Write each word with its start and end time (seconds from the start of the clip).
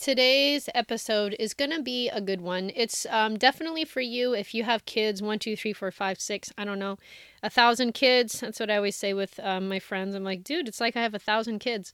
today's 0.00 0.68
episode 0.74 1.36
is 1.38 1.52
going 1.52 1.70
to 1.70 1.82
be 1.82 2.08
a 2.08 2.20
good 2.20 2.40
one. 2.40 2.70
It's 2.74 3.06
um, 3.10 3.36
definitely 3.36 3.84
for 3.84 4.00
you 4.00 4.32
if 4.32 4.54
you 4.54 4.64
have 4.64 4.86
kids 4.86 5.20
one, 5.20 5.38
two, 5.38 5.56
three, 5.56 5.74
four, 5.74 5.90
five, 5.90 6.18
six, 6.18 6.50
I 6.56 6.64
don't 6.64 6.78
know, 6.78 6.96
a 7.42 7.50
thousand 7.50 7.92
kids. 7.92 8.40
That's 8.40 8.58
what 8.58 8.70
I 8.70 8.76
always 8.76 8.96
say 8.96 9.12
with 9.12 9.38
um, 9.40 9.68
my 9.68 9.78
friends. 9.78 10.14
I'm 10.14 10.24
like, 10.24 10.42
dude, 10.42 10.68
it's 10.68 10.80
like 10.80 10.96
I 10.96 11.02
have 11.02 11.14
a 11.14 11.18
thousand 11.18 11.58
kids. 11.58 11.92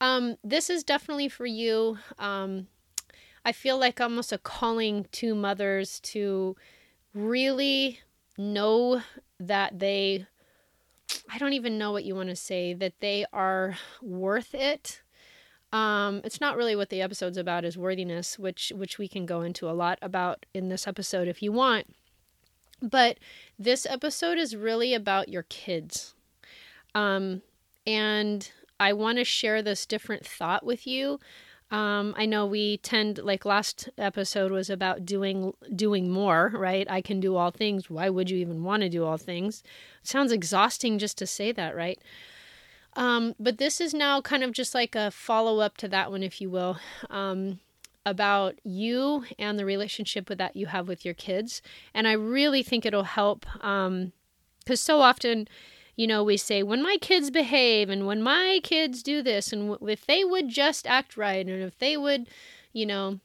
Um, 0.00 0.36
this 0.42 0.70
is 0.70 0.82
definitely 0.82 1.28
for 1.28 1.44
you. 1.44 1.98
Um, 2.18 2.68
I 3.44 3.52
feel 3.52 3.78
like 3.78 4.00
almost 4.00 4.32
a 4.32 4.38
calling 4.38 5.06
to 5.12 5.34
mothers 5.34 6.00
to 6.00 6.56
really 7.12 8.00
know 8.38 9.02
that 9.38 9.78
they, 9.78 10.26
I 11.30 11.36
don't 11.36 11.52
even 11.52 11.76
know 11.76 11.92
what 11.92 12.04
you 12.04 12.14
want 12.14 12.30
to 12.30 12.36
say, 12.36 12.72
that 12.72 12.94
they 13.00 13.26
are 13.30 13.76
worth 14.00 14.54
it 14.54 15.02
um, 15.72 16.20
it's 16.22 16.40
not 16.40 16.56
really 16.56 16.76
what 16.76 16.90
the 16.90 17.00
episode's 17.00 17.38
about 17.38 17.64
is 17.64 17.78
worthiness, 17.78 18.38
which 18.38 18.72
which 18.76 18.98
we 18.98 19.08
can 19.08 19.24
go 19.24 19.40
into 19.40 19.68
a 19.68 19.72
lot 19.72 19.98
about 20.02 20.44
in 20.52 20.68
this 20.68 20.86
episode 20.86 21.28
if 21.28 21.42
you 21.42 21.50
want. 21.50 21.86
But 22.82 23.18
this 23.58 23.86
episode 23.86 24.38
is 24.38 24.56
really 24.56 24.92
about 24.92 25.28
your 25.28 25.44
kids. 25.44 26.14
Um, 26.94 27.42
and 27.86 28.50
I 28.78 28.92
want 28.92 29.18
to 29.18 29.24
share 29.24 29.62
this 29.62 29.86
different 29.86 30.26
thought 30.26 30.64
with 30.64 30.86
you. 30.86 31.20
Um, 31.70 32.14
I 32.18 32.26
know 32.26 32.44
we 32.44 32.76
tend 32.78 33.18
like 33.18 33.46
last 33.46 33.88
episode 33.96 34.52
was 34.52 34.68
about 34.68 35.06
doing 35.06 35.54
doing 35.74 36.10
more, 36.10 36.52
right? 36.54 36.86
I 36.90 37.00
can 37.00 37.18
do 37.18 37.36
all 37.36 37.50
things. 37.50 37.88
Why 37.88 38.10
would 38.10 38.28
you 38.28 38.36
even 38.36 38.62
want 38.62 38.82
to 38.82 38.90
do 38.90 39.06
all 39.06 39.16
things? 39.16 39.62
It 40.02 40.08
sounds 40.08 40.32
exhausting 40.32 40.98
just 40.98 41.16
to 41.18 41.26
say 41.26 41.50
that, 41.52 41.74
right? 41.74 41.98
Um, 42.94 43.34
but 43.40 43.58
this 43.58 43.80
is 43.80 43.94
now 43.94 44.20
kind 44.20 44.42
of 44.42 44.52
just 44.52 44.74
like 44.74 44.94
a 44.94 45.10
follow 45.10 45.60
up 45.60 45.76
to 45.78 45.88
that 45.88 46.10
one, 46.10 46.22
if 46.22 46.40
you 46.40 46.50
will, 46.50 46.78
um, 47.08 47.60
about 48.04 48.58
you 48.64 49.24
and 49.38 49.58
the 49.58 49.64
relationship 49.64 50.28
with 50.28 50.38
that 50.38 50.56
you 50.56 50.66
have 50.66 50.88
with 50.88 51.04
your 51.04 51.14
kids. 51.14 51.62
And 51.94 52.06
I 52.06 52.12
really 52.12 52.62
think 52.62 52.84
it'll 52.84 53.04
help 53.04 53.46
because 53.54 53.88
um, 53.88 54.12
so 54.76 55.00
often, 55.00 55.48
you 55.96 56.06
know, 56.06 56.22
we 56.22 56.36
say, 56.36 56.62
when 56.62 56.82
my 56.82 56.98
kids 57.00 57.30
behave 57.30 57.88
and 57.88 58.06
when 58.06 58.22
my 58.22 58.60
kids 58.62 59.02
do 59.02 59.22
this, 59.22 59.52
and 59.52 59.70
w- 59.70 59.92
if 59.92 60.04
they 60.04 60.24
would 60.24 60.48
just 60.48 60.86
act 60.86 61.16
right, 61.16 61.46
and 61.46 61.62
if 61.62 61.78
they 61.78 61.96
would, 61.96 62.28
you 62.72 62.84
know, 62.84 63.20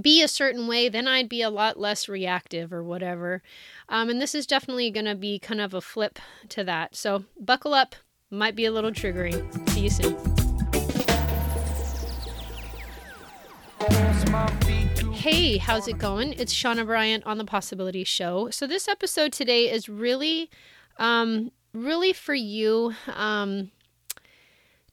be 0.00 0.22
a 0.22 0.28
certain 0.28 0.66
way, 0.66 0.88
then 0.88 1.08
I'd 1.08 1.28
be 1.28 1.42
a 1.42 1.50
lot 1.50 1.78
less 1.78 2.08
reactive 2.08 2.72
or 2.72 2.82
whatever. 2.82 3.42
Um, 3.88 4.10
and 4.10 4.20
this 4.20 4.34
is 4.34 4.46
definitely 4.46 4.90
going 4.90 5.06
to 5.06 5.14
be 5.14 5.38
kind 5.38 5.60
of 5.60 5.74
a 5.74 5.80
flip 5.80 6.18
to 6.50 6.64
that. 6.64 6.94
So 6.94 7.24
buckle 7.38 7.72
up, 7.72 7.96
might 8.30 8.56
be 8.56 8.64
a 8.64 8.72
little 8.72 8.90
triggering. 8.90 9.70
See 9.70 9.80
you 9.80 9.90
soon. 9.90 10.16
Hey, 15.12 15.58
how's 15.58 15.88
it 15.88 15.98
going? 15.98 16.34
It's 16.34 16.54
Shauna 16.54 16.86
Bryant 16.86 17.24
on 17.24 17.38
the 17.38 17.44
Possibility 17.44 18.04
Show. 18.04 18.50
So 18.50 18.66
this 18.66 18.88
episode 18.88 19.32
today 19.32 19.70
is 19.70 19.88
really, 19.88 20.50
um, 20.98 21.50
really 21.72 22.12
for 22.12 22.34
you, 22.34 22.94
um, 23.14 23.70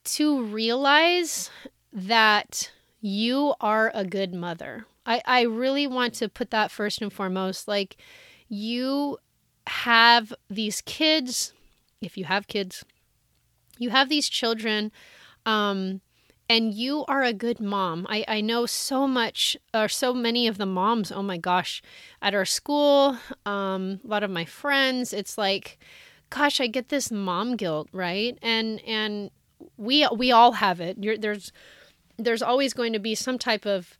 to 0.06 0.44
realize 0.44 1.50
that 1.92 2.72
you 3.02 3.54
are 3.62 3.92
a 3.94 4.06
good 4.06 4.34
mother. 4.34 4.86
I, 5.06 5.22
I 5.26 5.42
really 5.42 5.88
want 5.88 6.14
to 6.16 6.30
put 6.30 6.52
that 6.52 6.72
first 6.72 7.02
and 7.02 7.12
foremost. 7.12 7.68
Like, 7.68 7.98
you 8.48 9.18
have 9.68 10.34
these 10.50 10.82
kids, 10.82 11.54
if 12.02 12.18
you 12.18 12.26
have 12.26 12.48
kids, 12.48 12.84
you 13.84 13.92
have 13.92 14.10
these 14.10 14.30
children 14.30 14.92
um, 15.46 16.02
and 16.50 16.74
you 16.74 17.06
are 17.08 17.24
a 17.24 17.34
good 17.34 17.60
mom. 17.60 18.06
I, 18.10 18.26
I 18.28 18.42
know 18.42 18.66
so 18.66 19.08
much, 19.08 19.56
or 19.74 19.88
so 19.88 20.14
many 20.14 20.48
of 20.48 20.58
the 20.58 20.66
moms, 20.66 21.12
oh 21.12 21.24
my 21.24 21.38
gosh, 21.38 21.82
at 22.22 22.34
our 22.34 22.46
school, 22.46 23.18
um, 23.46 24.00
a 24.04 24.08
lot 24.08 24.24
of 24.24 24.32
my 24.32 24.46
friends, 24.46 25.14
it's 25.14 25.38
like, 25.38 25.78
gosh, 26.30 26.60
I 26.60 26.68
get 26.68 26.90
this 26.90 27.12
mom 27.12 27.56
guilt, 27.56 27.90
right? 27.92 28.38
And, 28.42 28.82
and 28.88 29.32
we, 29.78 30.08
we 30.16 30.32
all 30.32 30.54
have 30.54 30.82
it. 30.82 30.98
You're, 31.00 31.18
there's, 31.18 31.52
there's 32.18 32.42
always 32.42 32.74
going 32.74 32.94
to 32.94 33.00
be 33.00 33.16
some 33.16 33.38
type 33.38 33.66
of 33.66 33.98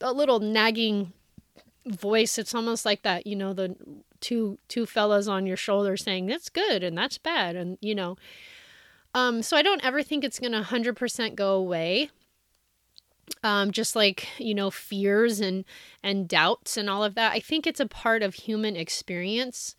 a 0.00 0.12
little 0.12 0.40
nagging 0.40 1.12
voice. 1.86 2.38
It's 2.38 2.54
almost 2.54 2.84
like 2.84 3.02
that, 3.02 3.26
you 3.26 3.36
know, 3.36 3.52
the 3.52 3.76
two, 4.20 4.58
two 4.68 4.86
fellas 4.86 5.28
on 5.28 5.46
your 5.46 5.56
shoulder 5.56 5.96
saying 5.96 6.26
that's 6.26 6.48
good 6.48 6.82
and 6.82 6.96
that's 6.96 7.18
bad. 7.18 7.56
And, 7.56 7.78
you 7.80 7.94
know, 7.94 8.16
um, 9.14 9.42
so 9.42 9.56
I 9.56 9.62
don't 9.62 9.84
ever 9.84 10.02
think 10.02 10.24
it's 10.24 10.40
going 10.40 10.52
to 10.52 10.60
100% 10.62 11.34
go 11.34 11.54
away. 11.54 12.10
Um, 13.42 13.70
just 13.70 13.96
like 13.96 14.28
you 14.36 14.54
know 14.54 14.70
fears 14.70 15.40
and 15.40 15.64
and 16.02 16.28
doubts 16.28 16.76
and 16.76 16.90
all 16.90 17.02
of 17.02 17.14
that. 17.14 17.32
I 17.32 17.40
think 17.40 17.66
it's 17.66 17.80
a 17.80 17.86
part 17.86 18.22
of 18.22 18.34
human 18.34 18.76
experience. 18.76 19.74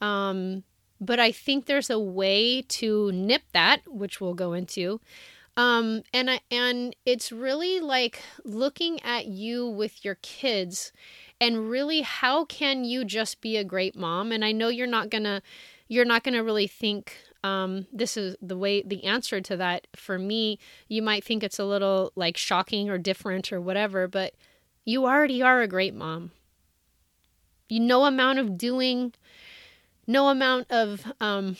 Um, 0.00 0.64
but 1.00 1.20
i 1.20 1.30
think 1.30 1.66
there's 1.66 1.90
a 1.90 1.98
way 1.98 2.62
to 2.62 3.12
nip 3.12 3.42
that 3.52 3.82
which 3.86 4.20
we'll 4.20 4.34
go 4.34 4.52
into. 4.52 5.00
Um, 5.58 6.02
and 6.12 6.30
I, 6.30 6.40
and 6.50 6.94
it's 7.06 7.32
really 7.32 7.80
like 7.80 8.20
looking 8.44 9.02
at 9.02 9.26
you 9.26 9.66
with 9.66 10.04
your 10.04 10.16
kids 10.16 10.92
and 11.40 11.70
really 11.70 12.02
how 12.02 12.44
can 12.44 12.84
you 12.84 13.06
just 13.06 13.40
be 13.40 13.56
a 13.56 13.64
great 13.64 13.96
mom? 13.96 14.32
And 14.32 14.44
i 14.44 14.52
know 14.52 14.68
you're 14.68 14.86
not 14.86 15.10
gonna 15.10 15.42
you're 15.88 16.04
not 16.04 16.24
gonna 16.24 16.44
really 16.44 16.66
think 16.66 17.16
um, 17.46 17.86
this 17.92 18.16
is 18.16 18.36
the 18.42 18.56
way 18.56 18.82
the 18.82 19.04
answer 19.04 19.40
to 19.40 19.56
that 19.56 19.86
for 19.94 20.18
me 20.18 20.58
you 20.88 21.00
might 21.00 21.22
think 21.22 21.44
it's 21.44 21.58
a 21.58 21.64
little 21.64 22.12
like 22.16 22.36
shocking 22.36 22.90
or 22.90 22.98
different 22.98 23.52
or 23.52 23.60
whatever 23.60 24.08
but 24.08 24.34
you 24.84 25.04
already 25.04 25.42
are 25.42 25.60
a 25.60 25.68
great 25.68 25.94
mom. 25.94 26.30
You 27.68 27.80
no 27.80 28.04
amount 28.04 28.38
of 28.38 28.56
doing 28.56 29.12
no 30.06 30.28
amount 30.28 30.70
of 30.70 31.04
um, 31.20 31.56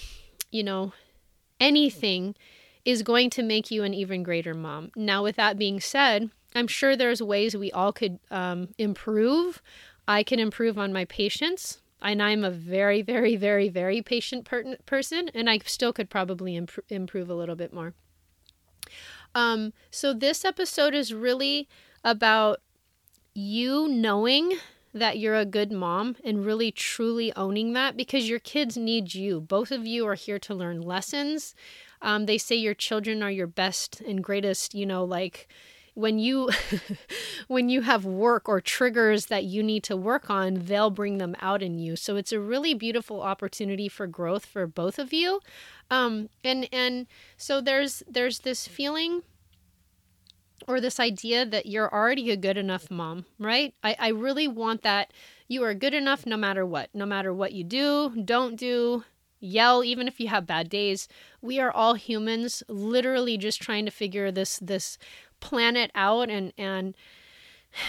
you 0.50 0.62
know 0.62 0.92
anything 1.60 2.36
is 2.84 3.02
going 3.02 3.30
to 3.30 3.42
make 3.42 3.70
you 3.70 3.82
an 3.82 3.92
even 3.92 4.22
greater 4.22 4.54
mom. 4.54 4.92
Now 4.96 5.22
with 5.22 5.36
that 5.36 5.58
being 5.58 5.80
said 5.80 6.30
i'm 6.54 6.68
sure 6.68 6.96
there's 6.96 7.20
ways 7.20 7.54
we 7.54 7.70
all 7.72 7.92
could 7.92 8.18
um, 8.30 8.68
improve. 8.78 9.60
I 10.08 10.22
can 10.22 10.38
improve 10.38 10.78
on 10.78 10.92
my 10.92 11.04
patience 11.04 11.80
and 12.02 12.22
I'm 12.22 12.44
a 12.44 12.50
very, 12.50 13.02
very, 13.02 13.36
very, 13.36 13.68
very 13.68 14.02
patient 14.02 14.44
per- 14.44 14.76
person, 14.86 15.30
and 15.34 15.48
I 15.48 15.58
still 15.64 15.92
could 15.92 16.10
probably 16.10 16.56
imp- 16.56 16.84
improve 16.88 17.30
a 17.30 17.34
little 17.34 17.56
bit 17.56 17.72
more. 17.72 17.94
Um, 19.34 19.72
so 19.90 20.12
this 20.14 20.44
episode 20.44 20.94
is 20.94 21.12
really 21.12 21.68
about 22.04 22.60
you 23.34 23.88
knowing 23.88 24.54
that 24.94 25.18
you're 25.18 25.36
a 25.36 25.44
good 25.44 25.70
mom 25.70 26.16
and 26.24 26.46
really 26.46 26.72
truly 26.72 27.30
owning 27.36 27.74
that 27.74 27.96
because 27.96 28.30
your 28.30 28.38
kids 28.38 28.78
need 28.78 29.14
you. 29.14 29.40
Both 29.40 29.70
of 29.70 29.86
you 29.86 30.06
are 30.06 30.14
here 30.14 30.38
to 30.38 30.54
learn 30.54 30.80
lessons. 30.80 31.54
Um, 32.00 32.24
they 32.24 32.38
say 32.38 32.56
your 32.56 32.72
children 32.72 33.22
are 33.22 33.30
your 33.30 33.46
best 33.46 34.00
and 34.00 34.24
greatest, 34.24 34.74
you 34.74 34.86
know, 34.86 35.04
like 35.04 35.48
when 35.96 36.18
you 36.18 36.50
when 37.48 37.70
you 37.70 37.80
have 37.80 38.04
work 38.04 38.50
or 38.50 38.60
triggers 38.60 39.26
that 39.26 39.44
you 39.44 39.62
need 39.62 39.82
to 39.82 39.96
work 39.96 40.28
on 40.28 40.66
they'll 40.66 40.90
bring 40.90 41.16
them 41.18 41.34
out 41.40 41.62
in 41.62 41.78
you. 41.78 41.96
So 41.96 42.16
it's 42.16 42.32
a 42.32 42.38
really 42.38 42.74
beautiful 42.74 43.22
opportunity 43.22 43.88
for 43.88 44.06
growth 44.06 44.44
for 44.44 44.66
both 44.66 44.98
of 44.98 45.12
you. 45.12 45.40
Um, 45.90 46.28
and 46.44 46.68
and 46.70 47.06
so 47.38 47.60
there's 47.62 48.02
there's 48.06 48.40
this 48.40 48.68
feeling 48.68 49.22
or 50.68 50.80
this 50.80 51.00
idea 51.00 51.46
that 51.46 51.66
you're 51.66 51.92
already 51.92 52.30
a 52.30 52.36
good 52.36 52.58
enough 52.58 52.90
mom 52.90 53.24
right? 53.38 53.74
I, 53.82 53.96
I 53.98 54.08
really 54.08 54.46
want 54.46 54.82
that 54.82 55.12
you 55.48 55.64
are 55.64 55.74
good 55.74 55.94
enough 55.94 56.26
no 56.26 56.36
matter 56.36 56.66
what 56.66 56.90
no 56.92 57.06
matter 57.06 57.32
what 57.32 57.52
you 57.52 57.64
do 57.64 58.22
don't 58.22 58.56
do 58.56 59.04
yell 59.40 59.84
even 59.84 60.08
if 60.08 60.20
you 60.20 60.28
have 60.28 60.46
bad 60.46 60.68
days. 60.68 61.08
We 61.40 61.60
are 61.60 61.70
all 61.70 61.94
humans 61.94 62.62
literally 62.68 63.38
just 63.38 63.60
trying 63.60 63.84
to 63.84 63.90
figure 63.90 64.30
this 64.30 64.58
this 64.58 64.98
plan 65.40 65.76
it 65.76 65.90
out 65.94 66.30
and 66.30 66.52
and 66.58 66.94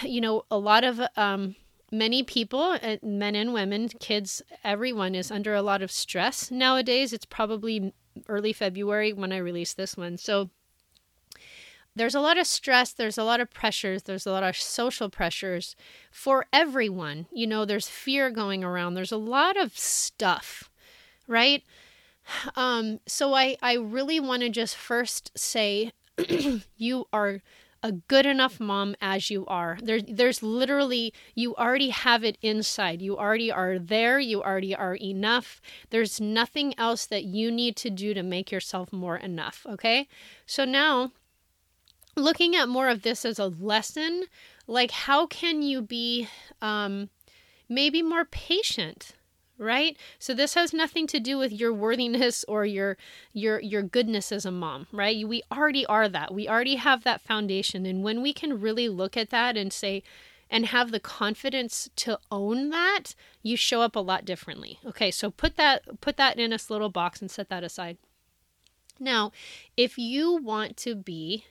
you 0.02 0.20
know 0.20 0.44
a 0.50 0.58
lot 0.58 0.84
of 0.84 1.00
um 1.16 1.54
many 1.90 2.22
people 2.22 2.78
uh, 2.82 2.96
men 3.02 3.34
and 3.34 3.52
women 3.52 3.88
kids 4.00 4.42
everyone 4.62 5.14
is 5.14 5.30
under 5.30 5.54
a 5.54 5.62
lot 5.62 5.82
of 5.82 5.90
stress 5.90 6.50
nowadays. 6.50 7.12
It's 7.12 7.24
probably 7.24 7.92
early 8.28 8.52
february 8.52 9.12
when 9.12 9.32
i 9.32 9.36
release 9.36 9.74
this 9.74 9.96
one. 9.96 10.18
So 10.18 10.50
there's 11.94 12.14
a 12.14 12.20
lot 12.20 12.38
of 12.38 12.46
stress 12.46 12.92
there's 12.92 13.18
a 13.18 13.24
lot 13.24 13.40
of 13.40 13.50
pressures 13.50 14.02
there's 14.04 14.26
a 14.26 14.30
lot 14.30 14.42
of 14.42 14.56
social 14.56 15.08
pressures 15.08 15.74
for 16.10 16.46
everyone. 16.52 17.26
You 17.32 17.46
know 17.46 17.64
there's 17.64 17.88
fear 17.88 18.30
going 18.30 18.62
around 18.64 18.94
there's 18.94 19.12
a 19.12 19.16
lot 19.16 19.56
of 19.56 19.76
stuff 19.78 20.70
right? 21.26 21.62
Um 22.56 23.00
so 23.06 23.34
i 23.34 23.56
i 23.62 23.74
really 23.74 24.20
want 24.20 24.42
to 24.42 24.50
just 24.50 24.76
first 24.76 25.30
say 25.38 25.92
you 26.76 27.06
are 27.12 27.40
a 27.82 27.92
good 27.92 28.26
enough 28.26 28.58
mom 28.58 28.96
as 29.00 29.30
you 29.30 29.46
are. 29.46 29.78
There, 29.80 30.00
there's 30.02 30.42
literally, 30.42 31.14
you 31.34 31.54
already 31.54 31.90
have 31.90 32.24
it 32.24 32.36
inside. 32.42 33.00
You 33.00 33.16
already 33.16 33.52
are 33.52 33.78
there. 33.78 34.18
You 34.18 34.42
already 34.42 34.74
are 34.74 34.96
enough. 34.96 35.60
There's 35.90 36.20
nothing 36.20 36.74
else 36.76 37.06
that 37.06 37.24
you 37.24 37.52
need 37.52 37.76
to 37.76 37.90
do 37.90 38.14
to 38.14 38.22
make 38.22 38.50
yourself 38.50 38.92
more 38.92 39.16
enough. 39.16 39.64
Okay. 39.68 40.08
So 40.44 40.64
now 40.64 41.12
looking 42.16 42.56
at 42.56 42.68
more 42.68 42.88
of 42.88 43.02
this 43.02 43.24
as 43.24 43.38
a 43.38 43.46
lesson 43.46 44.24
like 44.66 44.90
how 44.90 45.26
can 45.26 45.62
you 45.62 45.80
be 45.80 46.28
um, 46.60 47.08
maybe 47.68 48.02
more 48.02 48.24
patient 48.24 49.14
right? 49.58 49.96
So 50.18 50.32
this 50.32 50.54
has 50.54 50.72
nothing 50.72 51.06
to 51.08 51.20
do 51.20 51.36
with 51.36 51.52
your 51.52 51.72
worthiness 51.72 52.44
or 52.48 52.64
your 52.64 52.96
your 53.32 53.60
your 53.60 53.82
goodness 53.82 54.32
as 54.32 54.46
a 54.46 54.50
mom 54.50 54.86
right? 54.92 55.26
We 55.26 55.42
already 55.52 55.84
are 55.86 56.08
that. 56.08 56.32
We 56.32 56.48
already 56.48 56.76
have 56.76 57.04
that 57.04 57.20
foundation. 57.20 57.84
And 57.84 58.02
when 58.02 58.22
we 58.22 58.32
can 58.32 58.60
really 58.60 58.88
look 58.88 59.16
at 59.16 59.30
that 59.30 59.56
and 59.56 59.72
say 59.72 60.02
and 60.50 60.66
have 60.66 60.92
the 60.92 61.00
confidence 61.00 61.90
to 61.96 62.18
own 62.30 62.70
that 62.70 63.14
you 63.42 63.56
show 63.56 63.82
up 63.82 63.96
a 63.96 64.00
lot 64.00 64.24
differently. 64.24 64.78
Okay 64.86 65.10
so 65.10 65.30
put 65.30 65.56
that 65.56 66.00
put 66.00 66.16
that 66.16 66.38
in 66.38 66.52
a 66.52 66.58
little 66.70 66.90
box 66.90 67.20
and 67.20 67.30
set 67.30 67.48
that 67.48 67.64
aside. 67.64 67.98
Now 69.00 69.32
if 69.76 69.98
you 69.98 70.36
want 70.36 70.76
to 70.78 70.94
be 70.94 71.44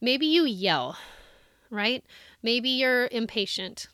maybe 0.00 0.26
you 0.26 0.44
yell 0.44 0.98
right? 1.72 2.04
Maybe 2.42 2.68
you're 2.68 3.08
impatient 3.10 3.88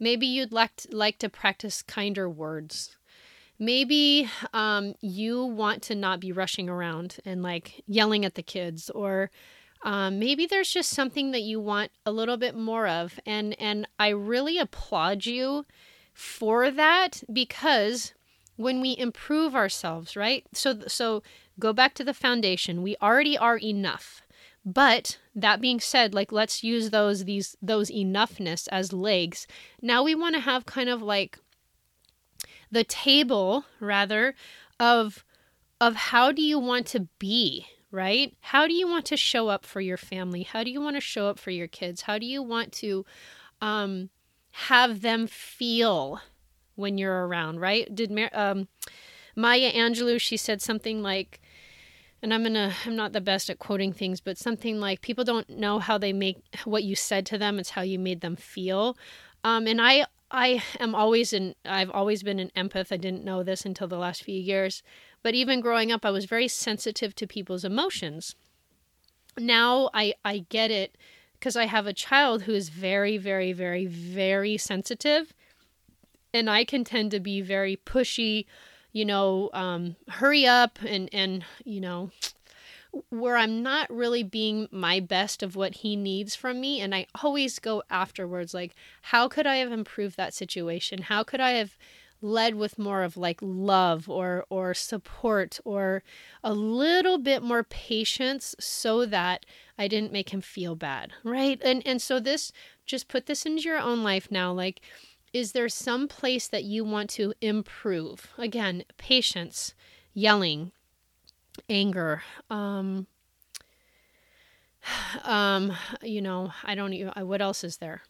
Maybe 0.00 0.26
you'd 0.26 0.52
like 0.52 0.76
to, 0.76 0.96
like 0.96 1.18
to 1.18 1.28
practice 1.28 1.82
kinder 1.82 2.28
words. 2.28 2.96
Maybe 3.58 4.28
um, 4.52 4.94
you 5.00 5.44
want 5.44 5.82
to 5.84 5.94
not 5.94 6.20
be 6.20 6.30
rushing 6.30 6.68
around 6.68 7.16
and 7.24 7.42
like 7.42 7.82
yelling 7.86 8.24
at 8.24 8.34
the 8.34 8.42
kids, 8.42 8.88
or 8.90 9.30
um, 9.82 10.18
maybe 10.18 10.46
there's 10.46 10.70
just 10.70 10.90
something 10.90 11.32
that 11.32 11.42
you 11.42 11.60
want 11.60 11.90
a 12.06 12.12
little 12.12 12.36
bit 12.36 12.54
more 12.54 12.86
of. 12.86 13.18
And 13.26 13.60
and 13.60 13.86
I 13.98 14.08
really 14.10 14.58
applaud 14.58 15.26
you 15.26 15.66
for 16.14 16.70
that 16.70 17.22
because 17.32 18.14
when 18.56 18.80
we 18.80 18.96
improve 18.96 19.54
ourselves, 19.54 20.16
right? 20.16 20.44
So 20.52 20.80
so 20.86 21.22
go 21.58 21.72
back 21.72 21.94
to 21.94 22.04
the 22.04 22.14
foundation. 22.14 22.82
We 22.82 22.96
already 23.02 23.36
are 23.36 23.56
enough. 23.58 24.22
But 24.68 25.16
that 25.34 25.62
being 25.62 25.80
said, 25.80 26.12
like 26.12 26.30
let's 26.30 26.62
use 26.62 26.90
those 26.90 27.24
these 27.24 27.56
those 27.62 27.90
enoughness 27.90 28.68
as 28.70 28.92
legs. 28.92 29.46
Now 29.80 30.02
we 30.02 30.14
want 30.14 30.34
to 30.34 30.42
have 30.42 30.66
kind 30.66 30.90
of 30.90 31.00
like 31.00 31.38
the 32.70 32.84
table 32.84 33.64
rather 33.80 34.34
of 34.78 35.24
of 35.80 35.94
how 35.94 36.32
do 36.32 36.42
you 36.42 36.58
want 36.58 36.86
to 36.88 37.08
be, 37.18 37.66
right? 37.90 38.34
How 38.40 38.66
do 38.66 38.74
you 38.74 38.86
want 38.86 39.06
to 39.06 39.16
show 39.16 39.48
up 39.48 39.64
for 39.64 39.80
your 39.80 39.96
family? 39.96 40.42
How 40.42 40.62
do 40.62 40.70
you 40.70 40.82
want 40.82 40.96
to 40.96 41.00
show 41.00 41.28
up 41.28 41.38
for 41.38 41.50
your 41.50 41.68
kids? 41.68 42.02
How 42.02 42.18
do 42.18 42.26
you 42.26 42.42
want 42.42 42.70
to 42.74 43.06
um 43.62 44.10
have 44.50 45.00
them 45.00 45.26
feel 45.26 46.20
when 46.74 46.98
you're 46.98 47.26
around, 47.26 47.60
right? 47.60 47.92
Did 47.94 48.12
um 48.34 48.68
Maya 49.34 49.72
Angelou 49.72 50.20
she 50.20 50.36
said 50.36 50.60
something 50.60 51.02
like 51.02 51.40
and 52.22 52.34
I'm 52.34 52.42
gonna 52.42 52.72
I'm 52.84 52.96
not 52.96 53.12
the 53.12 53.20
best 53.20 53.50
at 53.50 53.58
quoting 53.58 53.92
things, 53.92 54.20
but 54.20 54.38
something 54.38 54.80
like 54.80 55.00
people 55.00 55.24
don't 55.24 55.48
know 55.50 55.78
how 55.78 55.98
they 55.98 56.12
make 56.12 56.38
what 56.64 56.84
you 56.84 56.96
said 56.96 57.26
to 57.26 57.38
them, 57.38 57.58
it's 57.58 57.70
how 57.70 57.82
you 57.82 57.98
made 57.98 58.20
them 58.20 58.36
feel. 58.36 58.96
Um, 59.44 59.66
and 59.66 59.80
I 59.80 60.06
I 60.30 60.62
am 60.78 60.94
always 60.94 61.32
in 61.32 61.54
I've 61.64 61.90
always 61.90 62.22
been 62.22 62.38
an 62.38 62.50
empath. 62.56 62.92
I 62.92 62.96
didn't 62.96 63.24
know 63.24 63.42
this 63.42 63.64
until 63.64 63.88
the 63.88 63.98
last 63.98 64.22
few 64.22 64.38
years. 64.38 64.82
But 65.22 65.34
even 65.34 65.60
growing 65.60 65.92
up 65.92 66.04
I 66.04 66.10
was 66.10 66.24
very 66.24 66.48
sensitive 66.48 67.14
to 67.16 67.26
people's 67.26 67.64
emotions. 67.64 68.34
Now 69.38 69.90
I 69.94 70.14
I 70.24 70.44
get 70.48 70.70
it 70.70 70.96
because 71.38 71.56
I 71.56 71.66
have 71.66 71.86
a 71.86 71.92
child 71.92 72.42
who 72.42 72.52
is 72.52 72.68
very, 72.68 73.16
very, 73.16 73.52
very, 73.52 73.86
very 73.86 74.56
sensitive. 74.56 75.32
And 76.34 76.50
I 76.50 76.64
can 76.64 76.84
tend 76.84 77.10
to 77.12 77.20
be 77.20 77.40
very 77.40 77.76
pushy, 77.76 78.44
you 78.98 79.04
know, 79.04 79.48
um, 79.52 79.94
hurry 80.08 80.44
up 80.44 80.80
and, 80.84 81.08
and, 81.12 81.44
you 81.64 81.80
know, 81.80 82.10
where 83.10 83.36
I'm 83.36 83.62
not 83.62 83.88
really 83.90 84.24
being 84.24 84.66
my 84.72 84.98
best 84.98 85.40
of 85.40 85.54
what 85.54 85.76
he 85.76 85.94
needs 85.94 86.34
from 86.34 86.60
me. 86.60 86.80
And 86.80 86.92
I 86.92 87.06
always 87.22 87.60
go 87.60 87.84
afterwards, 87.90 88.54
like, 88.54 88.74
how 89.02 89.28
could 89.28 89.46
I 89.46 89.56
have 89.56 89.70
improved 89.70 90.16
that 90.16 90.34
situation? 90.34 91.02
How 91.02 91.22
could 91.22 91.40
I 91.40 91.52
have 91.52 91.78
led 92.20 92.56
with 92.56 92.76
more 92.76 93.04
of 93.04 93.16
like 93.16 93.38
love 93.40 94.10
or 94.10 94.44
or 94.50 94.74
support 94.74 95.60
or 95.64 96.02
a 96.42 96.52
little 96.52 97.16
bit 97.16 97.40
more 97.40 97.62
patience 97.62 98.56
so 98.58 99.06
that 99.06 99.46
I 99.78 99.86
didn't 99.86 100.10
make 100.10 100.30
him 100.30 100.40
feel 100.40 100.74
bad, 100.74 101.12
right? 101.22 101.60
And 101.62 101.80
and 101.86 102.02
so 102.02 102.18
this 102.18 102.50
just 102.86 103.06
put 103.06 103.26
this 103.26 103.46
into 103.46 103.62
your 103.62 103.78
own 103.78 104.02
life 104.02 104.32
now 104.32 104.50
like 104.52 104.80
is 105.32 105.52
there 105.52 105.68
some 105.68 106.08
place 106.08 106.48
that 106.48 106.64
you 106.64 106.84
want 106.84 107.10
to 107.10 107.34
improve? 107.40 108.28
Again, 108.38 108.84
patience, 108.96 109.74
yelling, 110.14 110.72
anger, 111.68 112.22
um, 112.50 113.06
um, 115.24 115.72
you 116.02 116.22
know, 116.22 116.52
I 116.64 116.74
don't 116.74 116.92
even, 116.92 117.12
what 117.26 117.40
else 117.40 117.64
is 117.64 117.78
there? 117.78 118.02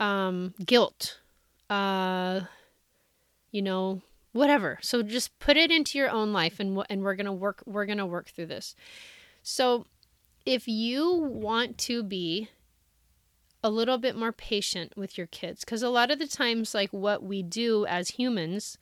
Um, 0.00 0.54
guilt, 0.64 1.20
uh, 1.70 2.40
you 3.50 3.62
know, 3.62 4.02
whatever. 4.32 4.78
So 4.82 5.02
just 5.02 5.38
put 5.38 5.56
it 5.56 5.70
into 5.70 5.98
your 5.98 6.10
own 6.10 6.32
life 6.32 6.58
and, 6.58 6.82
and 6.90 7.02
we're 7.02 7.14
going 7.14 7.26
to 7.26 7.32
work, 7.32 7.62
we're 7.66 7.86
going 7.86 7.98
to 7.98 8.06
work 8.06 8.28
through 8.28 8.46
this. 8.46 8.74
So 9.42 9.86
if 10.44 10.66
you 10.66 11.14
want 11.14 11.78
to 11.78 12.02
be 12.02 12.48
a 13.64 13.70
little 13.70 13.96
bit 13.96 14.14
more 14.14 14.30
patient 14.30 14.92
with 14.94 15.16
your 15.16 15.26
kids 15.26 15.64
because 15.64 15.82
a 15.82 15.88
lot 15.88 16.10
of 16.10 16.18
the 16.18 16.28
times 16.28 16.74
like 16.74 16.90
what 16.90 17.22
we 17.22 17.42
do 17.42 17.86
as 17.86 18.10
humans 18.10 18.76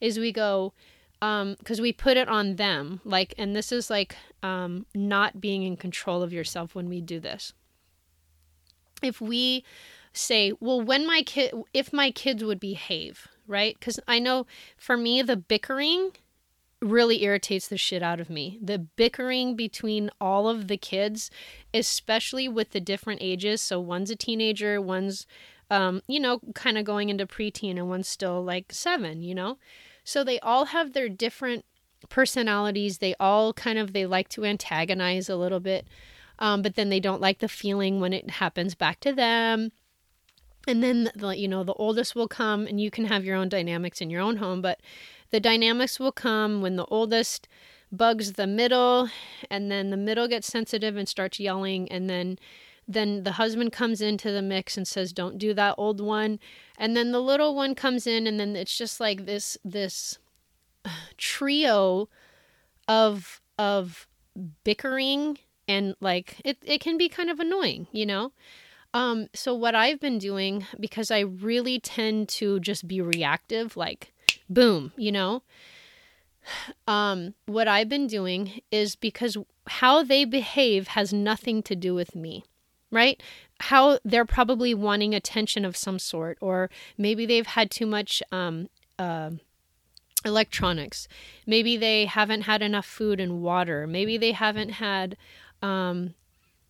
is 0.00 0.16
we 0.16 0.30
go 0.30 0.72
um 1.20 1.56
because 1.58 1.80
we 1.80 1.92
put 1.92 2.16
it 2.16 2.28
on 2.28 2.54
them 2.54 3.00
like 3.04 3.34
and 3.36 3.56
this 3.56 3.72
is 3.72 3.90
like 3.90 4.16
um 4.44 4.86
not 4.94 5.40
being 5.40 5.64
in 5.64 5.76
control 5.76 6.22
of 6.22 6.32
yourself 6.32 6.74
when 6.74 6.88
we 6.88 7.00
do 7.00 7.18
this. 7.18 7.52
If 9.02 9.20
we 9.20 9.64
say 10.12 10.52
well 10.60 10.80
when 10.80 11.04
my 11.04 11.22
kid 11.22 11.52
if 11.74 11.92
my 11.92 12.12
kids 12.12 12.44
would 12.44 12.60
behave 12.60 13.26
right? 13.48 13.76
Because 13.78 13.98
i 14.06 14.20
know 14.20 14.46
for 14.76 14.96
me 14.96 15.20
the 15.22 15.36
bickering 15.36 16.12
really 16.80 17.22
irritates 17.24 17.68
the 17.68 17.76
shit 17.76 18.02
out 18.02 18.20
of 18.20 18.30
me. 18.30 18.58
The 18.62 18.78
bickering 18.78 19.56
between 19.56 20.10
all 20.20 20.48
of 20.48 20.68
the 20.68 20.76
kids, 20.76 21.30
especially 21.74 22.48
with 22.48 22.70
the 22.70 22.80
different 22.80 23.20
ages. 23.22 23.60
So 23.60 23.80
one's 23.80 24.10
a 24.10 24.16
teenager, 24.16 24.80
one's, 24.80 25.26
um, 25.70 26.02
you 26.06 26.20
know, 26.20 26.40
kind 26.54 26.78
of 26.78 26.84
going 26.84 27.08
into 27.08 27.26
preteen, 27.26 27.76
and 27.76 27.88
one's 27.88 28.08
still 28.08 28.42
like 28.42 28.72
seven, 28.72 29.22
you 29.22 29.34
know? 29.34 29.58
So 30.04 30.22
they 30.22 30.38
all 30.40 30.66
have 30.66 30.92
their 30.92 31.08
different 31.08 31.64
personalities. 32.08 32.98
They 32.98 33.14
all 33.18 33.52
kind 33.52 33.78
of, 33.78 33.92
they 33.92 34.06
like 34.06 34.28
to 34.30 34.44
antagonize 34.44 35.28
a 35.28 35.36
little 35.36 35.60
bit. 35.60 35.86
Um, 36.38 36.62
but 36.62 36.76
then 36.76 36.88
they 36.88 37.00
don't 37.00 37.20
like 37.20 37.40
the 37.40 37.48
feeling 37.48 38.00
when 38.00 38.12
it 38.12 38.30
happens 38.30 38.76
back 38.76 39.00
to 39.00 39.12
them 39.12 39.72
and 40.68 40.82
then 40.82 41.10
the, 41.16 41.30
you 41.30 41.48
know 41.48 41.64
the 41.64 41.72
oldest 41.74 42.14
will 42.14 42.28
come 42.28 42.66
and 42.66 42.80
you 42.80 42.90
can 42.90 43.06
have 43.06 43.24
your 43.24 43.34
own 43.34 43.48
dynamics 43.48 44.00
in 44.00 44.10
your 44.10 44.20
own 44.20 44.36
home 44.36 44.60
but 44.60 44.78
the 45.30 45.40
dynamics 45.40 45.98
will 46.00 46.12
come 46.12 46.62
when 46.62 46.76
the 46.76 46.86
oldest 46.86 47.48
bugs 47.90 48.34
the 48.34 48.46
middle 48.46 49.08
and 49.50 49.70
then 49.70 49.90
the 49.90 49.96
middle 49.96 50.28
gets 50.28 50.46
sensitive 50.46 50.96
and 50.96 51.08
starts 51.08 51.40
yelling 51.40 51.90
and 51.90 52.08
then 52.08 52.38
then 52.88 53.22
the 53.22 53.32
husband 53.32 53.70
comes 53.70 54.00
into 54.00 54.32
the 54.32 54.40
mix 54.40 54.78
and 54.78 54.88
says 54.88 55.12
don't 55.12 55.36
do 55.36 55.52
that 55.52 55.74
old 55.76 56.00
one. 56.00 56.40
And 56.78 56.96
then 56.96 57.12
the 57.12 57.20
little 57.20 57.54
one 57.54 57.74
comes 57.74 58.06
in 58.06 58.26
and 58.26 58.40
then 58.40 58.56
it's 58.56 58.76
just 58.76 58.98
like 58.98 59.26
this 59.26 59.58
this 59.62 60.18
trio 61.18 62.08
of 62.88 63.42
of 63.58 64.08
bickering 64.64 65.38
and 65.68 65.94
like 66.00 66.40
it, 66.44 66.56
it 66.64 66.80
can 66.80 66.96
be 66.96 67.10
kind 67.10 67.28
of 67.28 67.38
annoying 67.38 67.86
you 67.92 68.06
know? 68.06 68.32
Um 68.94 69.28
so 69.34 69.54
what 69.54 69.74
i've 69.74 70.00
been 70.00 70.16
doing 70.18 70.64
because 70.80 71.10
i 71.10 71.20
really 71.20 71.78
tend 71.78 72.30
to 72.30 72.58
just 72.58 72.88
be 72.88 73.02
reactive 73.02 73.76
like 73.76 74.14
boom, 74.48 74.92
you 74.96 75.12
know? 75.12 75.42
Um, 76.86 77.34
what 77.46 77.68
I've 77.68 77.88
been 77.88 78.06
doing 78.06 78.60
is 78.70 78.96
because 78.96 79.36
how 79.66 80.02
they 80.02 80.24
behave 80.24 80.88
has 80.88 81.12
nothing 81.12 81.62
to 81.64 81.76
do 81.76 81.94
with 81.94 82.14
me, 82.14 82.44
right? 82.90 83.22
How 83.60 83.98
they're 84.04 84.24
probably 84.24 84.72
wanting 84.72 85.14
attention 85.14 85.64
of 85.64 85.76
some 85.76 85.98
sort, 85.98 86.38
or 86.40 86.70
maybe 86.96 87.26
they've 87.26 87.46
had 87.46 87.70
too 87.70 87.86
much 87.86 88.22
um, 88.32 88.70
uh, 88.98 89.32
electronics. 90.24 91.06
Maybe 91.46 91.76
they 91.76 92.06
haven't 92.06 92.42
had 92.42 92.62
enough 92.62 92.86
food 92.86 93.20
and 93.20 93.42
water. 93.42 93.86
Maybe 93.86 94.16
they 94.16 94.32
haven't 94.32 94.70
had, 94.70 95.16
um, 95.60 96.14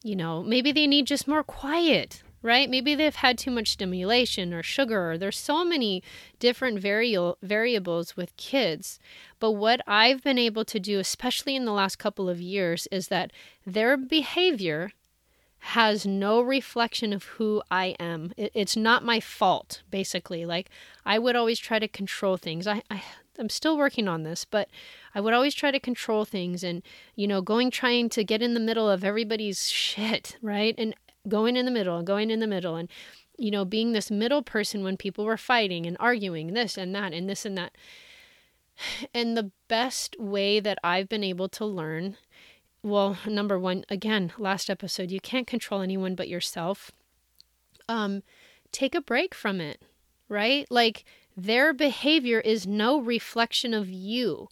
you 0.02 0.16
know, 0.16 0.42
maybe 0.42 0.72
they 0.72 0.86
need 0.86 1.06
just 1.06 1.28
more 1.28 1.44
quiet 1.44 2.22
right? 2.42 2.70
Maybe 2.70 2.94
they've 2.94 3.14
had 3.14 3.38
too 3.38 3.50
much 3.50 3.68
stimulation 3.70 4.54
or 4.54 4.62
sugar. 4.62 5.12
Or 5.12 5.18
there's 5.18 5.38
so 5.38 5.64
many 5.64 6.02
different 6.38 6.80
vari- 6.80 7.34
variables 7.42 8.16
with 8.16 8.36
kids. 8.36 8.98
But 9.40 9.52
what 9.52 9.80
I've 9.86 10.22
been 10.22 10.38
able 10.38 10.64
to 10.66 10.80
do, 10.80 10.98
especially 10.98 11.56
in 11.56 11.64
the 11.64 11.72
last 11.72 11.96
couple 11.96 12.28
of 12.28 12.40
years, 12.40 12.86
is 12.90 13.08
that 13.08 13.32
their 13.66 13.96
behavior 13.96 14.92
has 15.60 16.06
no 16.06 16.40
reflection 16.40 17.12
of 17.12 17.24
who 17.24 17.62
I 17.70 17.96
am. 17.98 18.32
It, 18.36 18.52
it's 18.54 18.76
not 18.76 19.04
my 19.04 19.20
fault, 19.20 19.82
basically. 19.90 20.46
Like, 20.46 20.70
I 21.04 21.18
would 21.18 21.36
always 21.36 21.58
try 21.58 21.78
to 21.78 21.88
control 21.88 22.36
things. 22.36 22.66
I, 22.66 22.82
I, 22.90 23.02
I'm 23.38 23.48
still 23.48 23.76
working 23.76 24.08
on 24.08 24.22
this, 24.22 24.44
but 24.44 24.68
I 25.14 25.20
would 25.20 25.34
always 25.34 25.54
try 25.54 25.70
to 25.70 25.80
control 25.80 26.24
things 26.24 26.62
and, 26.62 26.82
you 27.16 27.26
know, 27.26 27.40
going 27.42 27.70
trying 27.70 28.08
to 28.10 28.24
get 28.24 28.42
in 28.42 28.54
the 28.54 28.60
middle 28.60 28.88
of 28.88 29.04
everybody's 29.04 29.68
shit, 29.70 30.36
right? 30.42 30.74
And 30.78 30.94
going 31.28 31.56
in 31.56 31.64
the 31.64 31.70
middle 31.70 31.96
and 31.96 32.06
going 32.06 32.30
in 32.30 32.40
the 32.40 32.46
middle 32.46 32.76
and, 32.76 32.88
you 33.36 33.50
know, 33.50 33.64
being 33.64 33.92
this 33.92 34.10
middle 34.10 34.42
person 34.42 34.82
when 34.82 34.96
people 34.96 35.24
were 35.24 35.36
fighting 35.36 35.86
and 35.86 35.96
arguing 36.00 36.54
this 36.54 36.76
and 36.76 36.94
that 36.94 37.12
and 37.12 37.28
this 37.28 37.44
and 37.44 37.56
that. 37.58 37.72
And 39.12 39.36
the 39.36 39.50
best 39.66 40.16
way 40.20 40.60
that 40.60 40.78
I've 40.84 41.08
been 41.08 41.24
able 41.24 41.48
to 41.48 41.64
learn 41.64 42.16
well, 42.82 43.18
number 43.26 43.58
one, 43.58 43.84
again, 43.88 44.32
last 44.38 44.70
episode, 44.70 45.10
you 45.10 45.20
can't 45.20 45.46
control 45.46 45.82
anyone 45.82 46.14
but 46.14 46.28
yourself. 46.28 46.92
Um, 47.88 48.22
take 48.70 48.94
a 48.94 49.00
break 49.00 49.34
from 49.34 49.60
it, 49.60 49.82
right? 50.28 50.66
Like 50.70 51.04
their 51.36 51.72
behavior 51.72 52.40
is 52.40 52.66
no 52.66 53.00
reflection 53.00 53.74
of 53.74 53.88
you. 53.90 54.48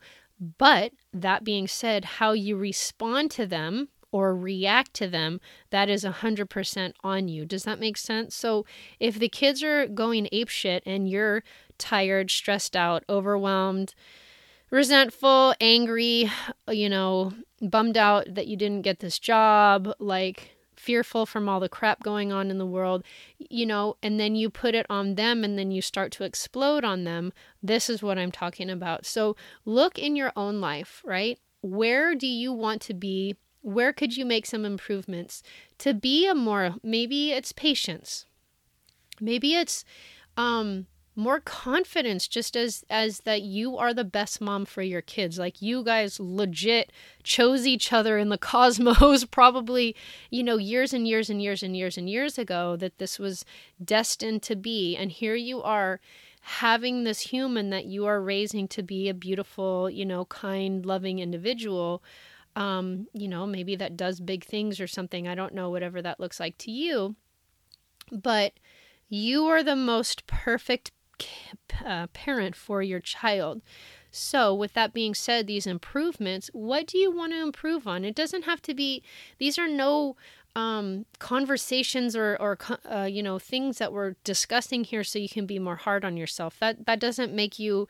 But 0.58 0.92
that 1.12 1.44
being 1.44 1.68
said, 1.68 2.04
how 2.04 2.32
you 2.32 2.56
respond 2.56 3.30
to 3.32 3.46
them 3.46 3.88
or 4.12 4.34
react 4.34 4.94
to 4.94 5.08
them, 5.08 5.40
that 5.70 5.88
is 5.88 6.04
100% 6.04 6.92
on 7.02 7.28
you. 7.28 7.44
Does 7.44 7.64
that 7.64 7.80
make 7.80 7.96
sense? 7.96 8.34
So 8.34 8.64
if 9.00 9.18
the 9.18 9.28
kids 9.28 9.62
are 9.62 9.86
going 9.86 10.28
apeshit 10.32 10.80
and 10.86 11.08
you're 11.08 11.42
tired, 11.78 12.30
stressed 12.30 12.76
out, 12.76 13.04
overwhelmed, 13.08 13.94
resentful, 14.70 15.54
angry, 15.60 16.30
you 16.68 16.88
know, 16.88 17.32
bummed 17.60 17.96
out 17.96 18.34
that 18.34 18.46
you 18.46 18.56
didn't 18.56 18.82
get 18.82 19.00
this 19.00 19.18
job, 19.18 19.92
like 19.98 20.56
fearful 20.74 21.26
from 21.26 21.48
all 21.48 21.58
the 21.58 21.68
crap 21.68 22.02
going 22.02 22.32
on 22.32 22.50
in 22.50 22.58
the 22.58 22.66
world, 22.66 23.02
you 23.38 23.66
know, 23.66 23.96
and 24.02 24.20
then 24.20 24.34
you 24.34 24.50
put 24.50 24.74
it 24.74 24.86
on 24.88 25.14
them 25.14 25.42
and 25.42 25.58
then 25.58 25.70
you 25.70 25.82
start 25.82 26.12
to 26.12 26.24
explode 26.24 26.84
on 26.84 27.04
them. 27.04 27.32
This 27.62 27.90
is 27.90 28.02
what 28.02 28.18
I'm 28.18 28.30
talking 28.30 28.70
about. 28.70 29.06
So 29.06 29.36
look 29.64 29.98
in 29.98 30.16
your 30.16 30.32
own 30.36 30.60
life, 30.60 31.02
right? 31.04 31.38
Where 31.62 32.14
do 32.14 32.26
you 32.26 32.52
want 32.52 32.82
to 32.82 32.94
be? 32.94 33.34
Where 33.66 33.92
could 33.92 34.16
you 34.16 34.24
make 34.24 34.46
some 34.46 34.64
improvements 34.64 35.42
to 35.78 35.92
be 35.92 36.24
a 36.28 36.36
more, 36.36 36.76
maybe 36.84 37.32
it's 37.32 37.50
patience. 37.50 38.24
Maybe 39.20 39.54
it's, 39.54 39.84
um, 40.36 40.86
more 41.18 41.40
confidence 41.40 42.28
just 42.28 42.54
as 42.54 42.84
as 42.90 43.20
that 43.20 43.40
you 43.40 43.78
are 43.78 43.94
the 43.94 44.04
best 44.04 44.38
mom 44.38 44.66
for 44.66 44.82
your 44.82 45.00
kids 45.00 45.38
like 45.38 45.62
you 45.62 45.82
guys 45.82 46.20
legit 46.20 46.92
chose 47.22 47.66
each 47.66 47.90
other 47.90 48.18
in 48.18 48.28
the 48.28 48.36
cosmos 48.52 49.24
probably 49.24 49.96
you 50.30 50.42
know 50.44 50.58
years 50.58 50.92
and 50.92 51.08
years 51.08 51.30
and 51.30 51.40
years 51.40 51.62
and 51.62 51.74
years 51.74 51.96
and 51.96 52.10
years 52.10 52.36
ago 52.36 52.76
that 52.76 52.98
this 52.98 53.18
was 53.18 53.46
destined 53.82 54.42
to 54.42 54.54
be 54.54 54.94
and 54.94 55.10
here 55.10 55.34
you 55.34 55.62
are 55.62 56.00
having 56.42 57.04
this 57.04 57.20
human 57.20 57.70
that 57.70 57.86
you 57.86 58.04
are 58.04 58.20
raising 58.20 58.68
to 58.68 58.82
be 58.82 59.08
a 59.08 59.14
beautiful 59.14 59.88
you 59.88 60.04
know 60.04 60.26
kind 60.26 60.84
loving 60.84 61.18
individual 61.18 62.02
um 62.56 63.06
you 63.12 63.28
know 63.28 63.46
maybe 63.46 63.76
that 63.76 63.96
does 63.96 64.18
big 64.18 64.44
things 64.44 64.80
or 64.80 64.86
something 64.86 65.28
i 65.28 65.34
don't 65.34 65.54
know 65.54 65.70
whatever 65.70 66.02
that 66.02 66.18
looks 66.18 66.40
like 66.40 66.58
to 66.58 66.70
you 66.70 67.14
but 68.10 68.54
you 69.08 69.46
are 69.46 69.62
the 69.62 69.76
most 69.76 70.26
perfect 70.26 70.90
uh, 71.84 72.06
parent 72.08 72.56
for 72.56 72.82
your 72.82 73.00
child. 73.00 73.62
So, 74.10 74.54
with 74.54 74.72
that 74.74 74.94
being 74.94 75.14
said, 75.14 75.46
these 75.46 75.66
improvements, 75.66 76.48
what 76.52 76.86
do 76.86 76.98
you 76.98 77.10
want 77.10 77.32
to 77.32 77.42
improve 77.42 77.86
on? 77.86 78.04
It 78.04 78.14
doesn't 78.14 78.44
have 78.44 78.62
to 78.62 78.74
be, 78.74 79.02
these 79.38 79.58
are 79.58 79.68
no 79.68 80.16
um, 80.54 81.04
conversations 81.18 82.16
or, 82.16 82.36
or 82.40 82.58
uh, 82.90 83.04
you 83.04 83.22
know, 83.22 83.38
things 83.38 83.78
that 83.78 83.92
we're 83.92 84.14
discussing 84.24 84.84
here 84.84 85.04
so 85.04 85.18
you 85.18 85.28
can 85.28 85.44
be 85.46 85.58
more 85.58 85.76
hard 85.76 86.04
on 86.04 86.16
yourself. 86.16 86.58
That, 86.60 86.86
that 86.86 86.98
doesn't 86.98 87.34
make 87.34 87.58
you 87.58 87.88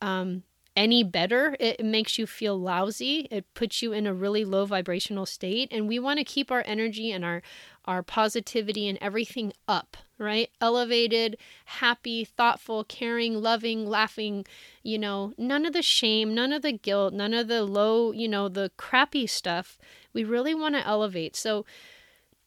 um, 0.00 0.42
any 0.76 1.02
better. 1.02 1.56
It 1.58 1.84
makes 1.84 2.18
you 2.18 2.26
feel 2.26 2.60
lousy. 2.60 3.26
It 3.30 3.52
puts 3.54 3.80
you 3.80 3.92
in 3.92 4.06
a 4.06 4.14
really 4.14 4.44
low 4.44 4.66
vibrational 4.66 5.24
state. 5.24 5.68
And 5.72 5.88
we 5.88 5.98
want 5.98 6.18
to 6.18 6.24
keep 6.24 6.52
our 6.52 6.62
energy 6.66 7.10
and 7.10 7.24
our, 7.24 7.42
our 7.86 8.02
positivity 8.02 8.86
and 8.86 8.98
everything 9.00 9.54
up, 9.66 9.96
right? 10.18 10.50
Elevated, 10.60 11.38
happy, 11.64 12.24
thoughtful, 12.24 12.84
caring, 12.84 13.40
loving, 13.40 13.86
laughing, 13.86 14.44
you 14.82 14.98
know, 14.98 15.32
none 15.38 15.64
of 15.64 15.72
the 15.72 15.82
shame, 15.82 16.34
none 16.34 16.52
of 16.52 16.62
the 16.62 16.72
guilt, 16.72 17.14
none 17.14 17.32
of 17.32 17.48
the 17.48 17.64
low, 17.64 18.12
you 18.12 18.28
know, 18.28 18.48
the 18.48 18.70
crappy 18.76 19.26
stuff. 19.26 19.78
We 20.12 20.24
really 20.24 20.54
want 20.54 20.74
to 20.74 20.86
elevate. 20.86 21.36
So, 21.36 21.64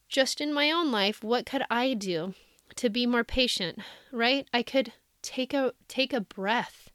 just 0.08 0.40
in 0.40 0.52
my 0.52 0.72
own 0.72 0.90
life, 0.90 1.22
what 1.22 1.46
could 1.46 1.62
I 1.70 1.94
do 1.94 2.34
to 2.76 2.90
be 2.90 3.06
more 3.06 3.22
patient, 3.22 3.78
right? 4.10 4.48
I 4.52 4.64
could 4.64 4.92
take 5.22 5.54
a 5.54 5.72
take 5.86 6.12
a 6.12 6.20
breath 6.20 6.89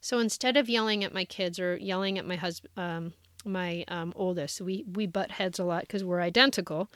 so 0.00 0.18
instead 0.18 0.56
of 0.56 0.68
yelling 0.68 1.04
at 1.04 1.14
my 1.14 1.24
kids 1.24 1.58
or 1.58 1.76
yelling 1.76 2.18
at 2.18 2.26
my 2.26 2.36
husband, 2.36 2.72
um, 2.76 3.12
my 3.44 3.84
um, 3.88 4.12
oldest, 4.16 4.60
we 4.60 4.84
we 4.92 5.06
butt 5.06 5.32
heads 5.32 5.58
a 5.58 5.64
lot 5.64 5.82
because 5.82 6.04
we're 6.04 6.20
identical. 6.20 6.90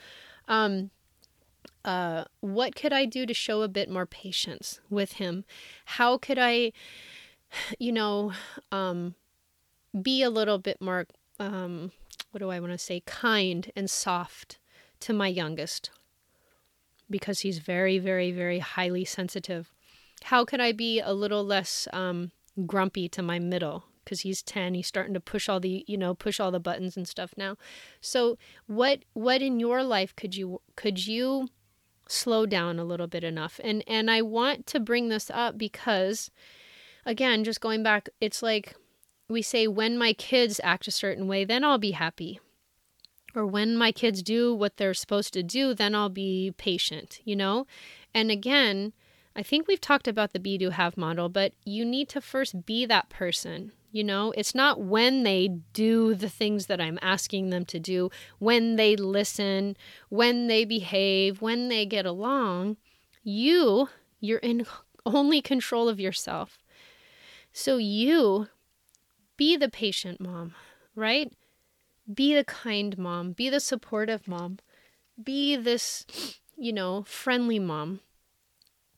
Um, 0.48 0.90
uh, 1.84 2.24
what 2.40 2.74
could 2.74 2.92
I 2.92 3.04
do 3.04 3.26
to 3.26 3.34
show 3.34 3.62
a 3.62 3.68
bit 3.68 3.90
more 3.90 4.06
patience 4.06 4.80
with 4.88 5.14
him? 5.14 5.44
How 5.84 6.16
could 6.16 6.38
I, 6.38 6.72
you 7.78 7.92
know, 7.92 8.32
um, 8.70 9.14
be 10.00 10.22
a 10.22 10.30
little 10.30 10.58
bit 10.58 10.80
more, 10.80 11.06
um, 11.38 11.92
what 12.30 12.38
do 12.38 12.50
I 12.50 12.60
want 12.60 12.72
to 12.72 12.78
say, 12.78 13.02
kind 13.04 13.70
and 13.74 13.90
soft 13.90 14.58
to 15.00 15.12
my 15.12 15.28
youngest? 15.28 15.90
Because 17.10 17.40
he's 17.40 17.58
very, 17.58 17.98
very, 17.98 18.30
very 18.30 18.60
highly 18.60 19.04
sensitive. 19.04 19.72
How 20.24 20.44
could 20.44 20.60
I 20.60 20.72
be 20.72 21.00
a 21.00 21.12
little 21.12 21.44
less 21.44 21.88
um, 21.92 22.30
grumpy 22.66 23.08
to 23.08 23.22
my 23.22 23.38
middle 23.38 23.84
because 24.04 24.20
he's 24.20 24.42
10 24.42 24.74
he's 24.74 24.86
starting 24.86 25.14
to 25.14 25.20
push 25.20 25.48
all 25.48 25.60
the 25.60 25.84
you 25.86 25.96
know 25.96 26.14
push 26.14 26.40
all 26.40 26.50
the 26.50 26.60
buttons 26.60 26.96
and 26.96 27.08
stuff 27.08 27.32
now. 27.36 27.56
So 28.00 28.38
what 28.66 29.04
what 29.12 29.42
in 29.42 29.60
your 29.60 29.82
life 29.82 30.14
could 30.16 30.34
you 30.34 30.60
could 30.76 31.06
you 31.06 31.48
slow 32.08 32.46
down 32.46 32.78
a 32.78 32.84
little 32.84 33.06
bit 33.06 33.24
enough? 33.24 33.60
And 33.62 33.84
and 33.86 34.10
i 34.10 34.22
want 34.22 34.66
to 34.68 34.80
bring 34.80 35.08
this 35.08 35.30
up 35.30 35.56
because 35.56 36.30
again 37.06 37.44
just 37.44 37.60
going 37.60 37.82
back 37.82 38.08
it's 38.20 38.42
like 38.42 38.74
we 39.28 39.42
say 39.42 39.66
when 39.66 39.96
my 39.96 40.12
kids 40.12 40.60
act 40.62 40.86
a 40.86 40.90
certain 40.90 41.26
way 41.26 41.44
then 41.44 41.64
i'll 41.64 41.78
be 41.78 41.92
happy. 41.92 42.40
Or 43.34 43.46
when 43.46 43.78
my 43.78 43.92
kids 43.92 44.22
do 44.22 44.54
what 44.54 44.76
they're 44.76 44.94
supposed 44.94 45.32
to 45.34 45.42
do 45.42 45.74
then 45.74 45.94
i'll 45.94 46.10
be 46.10 46.52
patient 46.56 47.20
you 47.24 47.36
know? 47.36 47.66
And 48.14 48.30
again 48.30 48.92
I 49.34 49.42
think 49.42 49.66
we've 49.66 49.80
talked 49.80 50.06
about 50.06 50.32
the 50.32 50.40
be 50.40 50.58
do 50.58 50.70
have 50.70 50.96
model, 50.96 51.28
but 51.28 51.52
you 51.64 51.84
need 51.84 52.08
to 52.10 52.20
first 52.20 52.66
be 52.66 52.84
that 52.86 53.08
person. 53.08 53.72
You 53.90 54.04
know, 54.04 54.32
it's 54.36 54.54
not 54.54 54.80
when 54.80 55.22
they 55.22 55.48
do 55.72 56.14
the 56.14 56.28
things 56.28 56.66
that 56.66 56.80
I'm 56.80 56.98
asking 57.02 57.50
them 57.50 57.64
to 57.66 57.78
do, 57.78 58.10
when 58.38 58.76
they 58.76 58.96
listen, 58.96 59.76
when 60.08 60.46
they 60.46 60.64
behave, 60.64 61.40
when 61.40 61.68
they 61.68 61.86
get 61.86 62.06
along. 62.06 62.76
You, 63.22 63.88
you're 64.20 64.38
in 64.38 64.66
only 65.06 65.40
control 65.40 65.88
of 65.88 66.00
yourself. 66.00 66.62
So 67.52 67.76
you 67.76 68.48
be 69.36 69.56
the 69.56 69.68
patient 69.68 70.20
mom, 70.20 70.54
right? 70.94 71.32
Be 72.12 72.34
the 72.34 72.44
kind 72.44 72.96
mom, 72.98 73.32
be 73.32 73.48
the 73.50 73.60
supportive 73.60 74.26
mom, 74.26 74.58
be 75.22 75.56
this, 75.56 76.06
you 76.56 76.72
know, 76.72 77.02
friendly 77.02 77.58
mom 77.58 78.00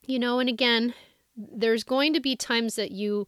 you 0.07 0.19
know, 0.19 0.39
and 0.39 0.49
again, 0.49 0.93
there's 1.37 1.83
going 1.83 2.13
to 2.13 2.19
be 2.19 2.35
times 2.35 2.75
that 2.75 2.91
you 2.91 3.27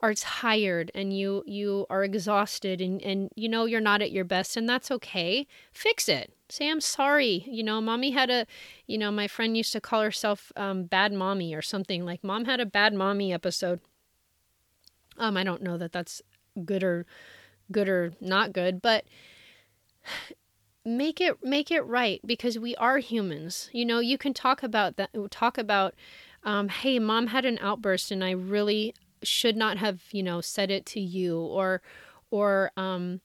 are 0.00 0.14
tired 0.14 0.92
and 0.94 1.16
you 1.16 1.42
you 1.44 1.84
are 1.90 2.04
exhausted 2.04 2.80
and 2.80 3.02
and 3.02 3.30
you 3.34 3.48
know 3.48 3.64
you're 3.64 3.80
not 3.80 4.00
at 4.00 4.12
your 4.12 4.24
best 4.24 4.56
and 4.56 4.68
that's 4.68 4.90
okay. 4.92 5.44
Fix 5.72 6.08
it. 6.08 6.32
Say 6.48 6.70
i'm 6.70 6.80
sorry. 6.80 7.44
You 7.48 7.64
know 7.64 7.80
mommy 7.80 8.12
had 8.12 8.30
a 8.30 8.46
you 8.86 8.96
know 8.96 9.10
my 9.10 9.26
friend 9.26 9.56
used 9.56 9.72
to 9.72 9.80
call 9.80 10.02
herself 10.02 10.52
um, 10.56 10.84
bad 10.84 11.12
mommy 11.12 11.52
or 11.52 11.62
something. 11.62 12.04
Like 12.04 12.22
mom 12.22 12.44
had 12.44 12.60
a 12.60 12.66
bad 12.66 12.94
mommy 12.94 13.32
episode. 13.32 13.80
Um 15.18 15.36
i 15.36 15.44
don't 15.44 15.62
know 15.62 15.76
that 15.76 15.92
that's 15.92 16.22
good 16.64 16.82
or 16.82 17.06
good 17.70 17.88
or 17.88 18.12
not 18.20 18.52
good 18.52 18.80
but 18.82 19.04
make 20.88 21.20
it 21.20 21.44
make 21.44 21.70
it 21.70 21.82
right 21.82 22.20
because 22.24 22.58
we 22.58 22.74
are 22.76 22.98
humans. 22.98 23.68
You 23.72 23.84
know 23.84 24.00
you 24.00 24.18
can 24.18 24.32
talk 24.32 24.62
about 24.62 24.96
that 24.96 25.10
talk 25.30 25.58
about 25.58 25.94
um, 26.44 26.68
hey 26.68 26.98
mom 26.98 27.28
had 27.28 27.44
an 27.44 27.58
outburst 27.60 28.10
and 28.10 28.24
i 28.24 28.30
really 28.30 28.94
should 29.22 29.56
not 29.56 29.76
have 29.78 30.00
you 30.12 30.22
know 30.22 30.40
said 30.40 30.70
it 30.70 30.86
to 30.86 31.00
you 31.00 31.40
or 31.40 31.82
or 32.30 32.70
um, 32.76 33.20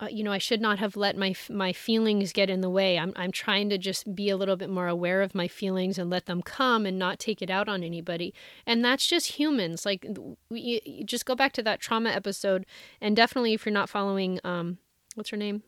uh, 0.00 0.08
you 0.10 0.22
know 0.24 0.32
i 0.32 0.38
should 0.38 0.60
not 0.60 0.78
have 0.78 0.96
let 0.96 1.16
my 1.16 1.34
my 1.48 1.72
feelings 1.72 2.32
get 2.32 2.50
in 2.50 2.60
the 2.60 2.70
way. 2.70 2.98
I'm 2.98 3.12
i'm 3.16 3.32
trying 3.32 3.70
to 3.70 3.78
just 3.78 4.14
be 4.14 4.28
a 4.28 4.36
little 4.36 4.56
bit 4.56 4.70
more 4.70 4.88
aware 4.88 5.22
of 5.22 5.34
my 5.34 5.48
feelings 5.48 5.98
and 5.98 6.10
let 6.10 6.26
them 6.26 6.42
come 6.42 6.84
and 6.84 6.98
not 6.98 7.18
take 7.18 7.40
it 7.40 7.50
out 7.50 7.68
on 7.68 7.82
anybody. 7.82 8.34
And 8.66 8.84
that's 8.84 9.06
just 9.06 9.38
humans. 9.38 9.86
Like 9.86 10.06
we 10.50 11.02
just 11.04 11.24
go 11.24 11.34
back 11.34 11.52
to 11.54 11.62
that 11.62 11.80
trauma 11.80 12.10
episode. 12.10 12.66
And 13.00 13.16
definitely 13.16 13.54
if 13.54 13.64
you're 13.64 13.72
not 13.72 13.88
following 13.88 14.40
um 14.44 14.78
what's 15.14 15.30
her 15.30 15.36
name 15.36 15.62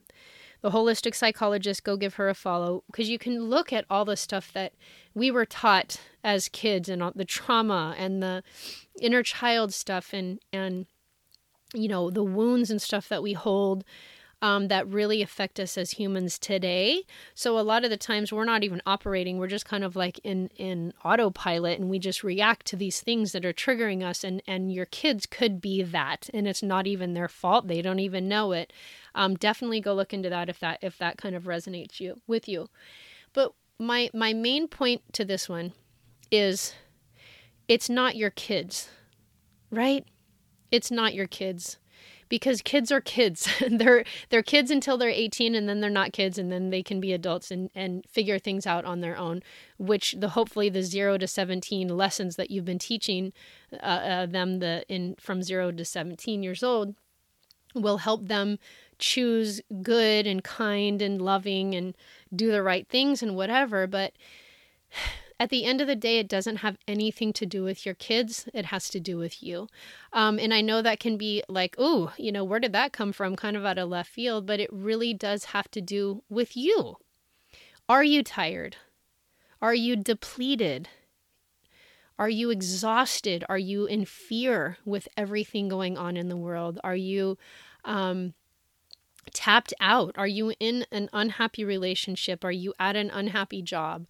the 0.63 0.71
holistic 0.71 1.15
psychologist, 1.15 1.85
go 1.85 1.97
give 1.97 2.15
her 2.15 2.29
a 2.29 2.35
follow 2.35 2.85
because 2.87 3.09
you 3.09 3.19
can 3.19 3.45
look 3.45 3.73
at 3.73 3.85
all 3.89 4.05
the 4.05 4.17
stuff 4.17 4.53
that 4.53 4.73
we 5.15 5.31
were 5.31 5.47
taught 5.47 6.01
as 6.23 6.49
kids 6.49 6.89
and 6.89 7.03
all 7.03 7.13
the 7.15 7.25
trauma 7.25 7.95
and 7.99 8.23
the 8.23 8.43
inner 9.01 9.23
child 9.23 9.73
stuff 9.73 10.13
and 10.13 10.41
and 10.53 10.87
you 11.75 11.89
know 11.89 12.11
the 12.11 12.25
wounds 12.25 12.71
and 12.71 12.83
stuff 12.83 13.09
that 13.09 13.23
we 13.23 13.33
hold 13.33 13.85
um, 14.43 14.69
that 14.69 14.89
really 14.89 15.21
affect 15.23 15.61
us 15.61 15.77
as 15.77 15.93
humans 15.93 16.39
today. 16.39 17.03
So 17.35 17.59
a 17.59 17.61
lot 17.61 17.85
of 17.85 17.91
the 17.91 17.97
times 17.97 18.33
we're 18.33 18.45
not 18.45 18.65
even 18.65 18.81
operating; 18.87 19.39
we're 19.39 19.47
just 19.47 19.67
kind 19.67 19.85
of 19.85 19.97
like 19.97 20.19
in 20.21 20.49
in 20.57 20.95
autopilot, 21.05 21.79
and 21.79 21.91
we 21.91 21.99
just 21.99 22.25
react 22.25 22.67
to 22.67 22.77
these 22.77 23.01
things 23.01 23.33
that 23.33 23.45
are 23.45 23.53
triggering 23.53 24.03
us. 24.03 24.25
And 24.25 24.43
and 24.47 24.73
your 24.73 24.87
kids 24.87 25.27
could 25.27 25.61
be 25.61 25.83
that, 25.83 26.31
and 26.33 26.49
it's 26.49 26.63
not 26.63 26.87
even 26.87 27.15
their 27.15 27.29
fault; 27.29 27.69
they 27.69 27.83
don't 27.83 28.01
even 28.01 28.29
know 28.29 28.53
it. 28.53 28.73
Um, 29.15 29.35
definitely 29.35 29.81
go 29.81 29.95
look 29.95 30.15
into 30.15 30.31
that 30.31 30.49
if 30.49 30.59
that 30.61 30.79
if 30.83 30.97
that 30.99 31.19
kind 31.19 31.35
of 31.35 31.45
resonates 31.45 32.01
you 32.01 32.21
with 32.27 32.49
you. 32.49 32.69
But 33.33 33.53
my 33.79 34.11
my 34.15 34.33
main 34.33 34.69
point 34.69 35.03
to 35.15 35.25
this 35.25 35.49
one 35.49 35.73
is, 36.31 36.75
it's 37.69 37.91
not 37.91 38.17
your 38.17 38.31
kids, 38.31 38.89
right? 39.71 40.07
It's 40.71 40.91
not 40.91 41.15
your 41.15 41.27
kids 41.27 41.79
because 42.31 42.63
kids 42.63 42.91
are 42.91 43.03
kids. 43.03 43.47
they're 43.71 44.05
they're 44.31 44.43
kids 44.43 44.71
until 44.71 44.97
they're 44.97 45.11
18 45.11 45.55
and 45.55 45.69
then 45.69 45.81
they're 45.81 45.91
not 45.91 46.15
kids 46.15 46.39
and 46.39 46.51
then 46.51 46.71
they 46.71 46.83
can 46.83 46.99
be 46.99 47.13
adults 47.13 47.51
and 47.51 47.69
and 47.75 48.07
figure 48.09 48.39
things 48.39 48.67
out 48.67 48.87
on 48.87 49.01
their 49.01 49.19
own, 49.19 49.43
which 49.77 50.15
the 50.19 50.31
hopefully 50.31 50.71
the 50.71 50.83
0 50.83 51.19
to 51.19 51.27
17 51.27 51.89
lessons 51.89 52.37
that 52.37 52.51
you've 52.51 52.65
been 52.65 52.79
teaching 52.79 53.35
uh, 53.75 53.77
uh, 53.77 54.27
them 54.27 54.61
the 54.61 54.85
in 54.89 55.17
from 55.21 55.43
0 55.43 55.73
to 55.73 55.85
17 55.85 56.43
years 56.43 56.63
old 56.63 56.95
will 57.75 57.99
help 57.99 58.27
them 58.27 58.59
choose 58.99 59.61
good 59.83 60.27
and 60.27 60.43
kind 60.43 61.03
and 61.03 61.21
loving 61.21 61.75
and 61.75 61.97
do 62.35 62.51
the 62.51 62.63
right 62.63 62.89
things 62.89 63.23
and 63.23 63.37
whatever, 63.37 63.87
but 63.87 64.13
at 65.41 65.49
the 65.49 65.65
end 65.65 65.81
of 65.81 65.87
the 65.87 65.97
day, 65.97 66.19
it 66.19 66.29
doesn't 66.29 66.57
have 66.57 66.77
anything 66.87 67.33
to 67.33 67.47
do 67.47 67.65
with 67.65 67.87
your 67.87 67.95
kids. 67.95 68.47
It 68.53 68.67
has 68.67 68.91
to 68.91 69.01
do 69.01 69.17
with 69.17 69.43
you. 69.43 69.69
Um, 70.13 70.39
and 70.39 70.53
I 70.53 70.61
know 70.61 70.83
that 70.83 71.01
can 71.01 71.17
be 71.17 71.43
like, 71.49 71.75
oh, 71.79 72.13
you 72.19 72.31
know, 72.31 72.45
where 72.45 72.61
did 72.61 72.75
that 72.75 72.93
come 72.93 73.11
from? 73.11 73.37
Kind 73.37 73.57
of 73.57 73.65
out 73.65 73.79
of 73.79 73.89
left 73.89 74.11
field, 74.11 74.45
but 74.45 74.61
it 74.61 74.69
really 74.71 75.15
does 75.15 75.47
have 75.47 75.71
to 75.71 75.81
do 75.81 76.23
with 76.29 76.59
you. 76.59 76.97
Are 77.89 78.05
you 78.05 78.23
tired? 78.23 78.77
Are 79.63 79.75
you 79.75 79.97
depleted? 79.97 80.91
Are 82.19 82.29
you 82.29 82.51
exhausted? 82.51 83.43
Are 83.49 83.59
you 83.59 83.87
in 83.87 84.05
fear 84.05 84.77
with 84.85 85.09
everything 85.17 85.69
going 85.69 85.97
on 85.97 86.19
in 86.19 86.29
the 86.29 86.37
world? 86.37 86.79
Are 86.85 86.95
you 86.95 87.39
um, 87.87 88.35
tapped 89.33 89.73
out? 89.81 90.15
Are 90.19 90.27
you 90.27 90.53
in 90.61 90.85
an 90.93 91.09
unhappy 91.15 91.65
relationship? 91.65 92.45
Are 92.45 92.53
you 92.53 92.75
at 92.79 92.95
an 92.95 93.09
unhappy 93.09 93.63
job? 93.63 94.07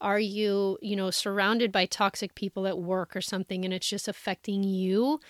Are 0.00 0.18
you, 0.18 0.78
you 0.80 0.96
know, 0.96 1.10
surrounded 1.10 1.70
by 1.72 1.86
toxic 1.86 2.34
people 2.34 2.66
at 2.66 2.78
work 2.78 3.14
or 3.14 3.20
something 3.20 3.64
and 3.64 3.74
it's 3.74 3.88
just 3.88 4.08
affecting 4.08 4.62
you? 4.62 5.20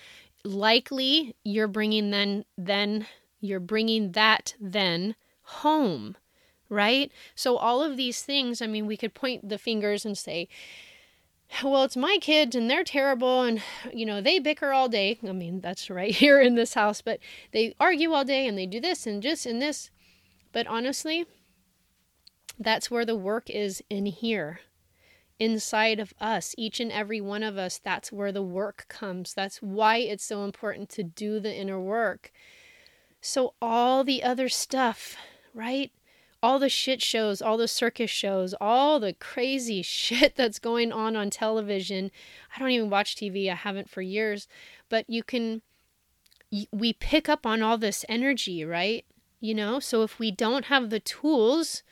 Likely 0.45 1.35
you're 1.45 1.69
bringing 1.69 2.11
then 2.11 2.45
then 2.57 3.07
you're 3.41 3.61
bringing 3.61 4.13
that 4.13 4.55
then 4.61 5.17
home, 5.43 6.17
right? 6.69 7.11
So 7.35 7.57
all 7.57 7.83
of 7.83 7.97
these 7.97 8.23
things, 8.23 8.63
I 8.63 8.67
mean, 8.67 8.87
we 8.87 8.97
could 8.97 9.15
point 9.15 9.49
the 9.49 9.59
fingers 9.59 10.05
and 10.05 10.17
say, 10.17 10.49
well, 11.65 11.83
it's 11.83 11.97
my 11.97 12.19
kids 12.21 12.55
and 12.55 12.71
they're 12.71 12.85
terrible 12.85 13.43
and, 13.43 13.63
you 13.93 14.07
know, 14.07 14.21
they 14.21 14.39
bicker 14.39 14.73
all 14.73 14.89
day. 14.89 15.19
I 15.27 15.33
mean, 15.33 15.61
that's 15.61 15.91
right 15.91 16.15
here 16.15 16.41
in 16.41 16.55
this 16.55 16.75
house, 16.75 17.03
but 17.03 17.19
they 17.53 17.75
argue 17.81 18.13
all 18.13 18.25
day 18.25 18.47
and 18.47 18.57
they 18.57 18.67
do 18.67 18.81
this 18.81 19.07
and 19.07 19.23
just 19.23 19.47
and 19.47 19.61
this. 19.61 19.91
But 20.53 20.67
honestly, 20.67 21.27
that's 22.61 22.91
where 22.91 23.07
the 23.07 23.17
work 23.17 23.49
is 23.49 23.83
in 23.89 24.05
here, 24.05 24.61
inside 25.39 25.99
of 25.99 26.13
us, 26.21 26.55
each 26.59 26.79
and 26.79 26.93
every 26.93 27.21
one 27.21 27.43
of 27.43 27.57
us. 27.57 27.81
That's 27.83 28.13
where 28.13 28.31
the 28.31 28.43
work 28.43 28.85
comes. 28.89 29.33
That's 29.33 29.63
why 29.63 29.97
it's 29.97 30.25
so 30.25 30.45
important 30.45 30.91
to 30.91 31.03
do 31.03 31.41
the 31.41 31.55
inner 31.55 31.81
work. 31.81 32.31
So, 33.23 33.55
all 33.63 34.05
the 34.05 34.23
other 34.23 34.51
stuff, 34.51 35.17
right? 35.55 35.91
All 36.43 36.59
the 36.59 36.69
shit 36.69 37.01
shows, 37.03 37.41
all 37.41 37.57
the 37.57 37.69
circus 37.69 38.11
shows, 38.11 38.55
all 38.61 39.01
the 39.01 39.15
crazy 39.15 39.81
shit 39.83 40.37
that's 40.37 40.59
going 40.59 40.93
on 40.93 41.17
on 41.17 41.31
television. 41.31 42.11
I 42.55 42.59
don't 42.59 42.71
even 42.71 42.91
watch 42.91 43.17
TV, 43.17 43.51
I 43.51 43.55
haven't 43.55 43.89
for 43.89 44.03
years, 44.03 44.49
but 44.91 45.09
you 45.09 45.23
can, 45.23 45.63
we 46.71 46.93
pick 46.93 47.27
up 47.27 47.47
on 47.47 47.63
all 47.63 47.79
this 47.79 48.05
energy, 48.07 48.67
right? 48.67 49.07
You 49.41 49.55
know, 49.55 49.81
so 49.81 50.03
if 50.03 50.19
we 50.19 50.31
don't 50.31 50.67
have 50.67 50.91
the 50.91 51.01
tools 51.01 51.83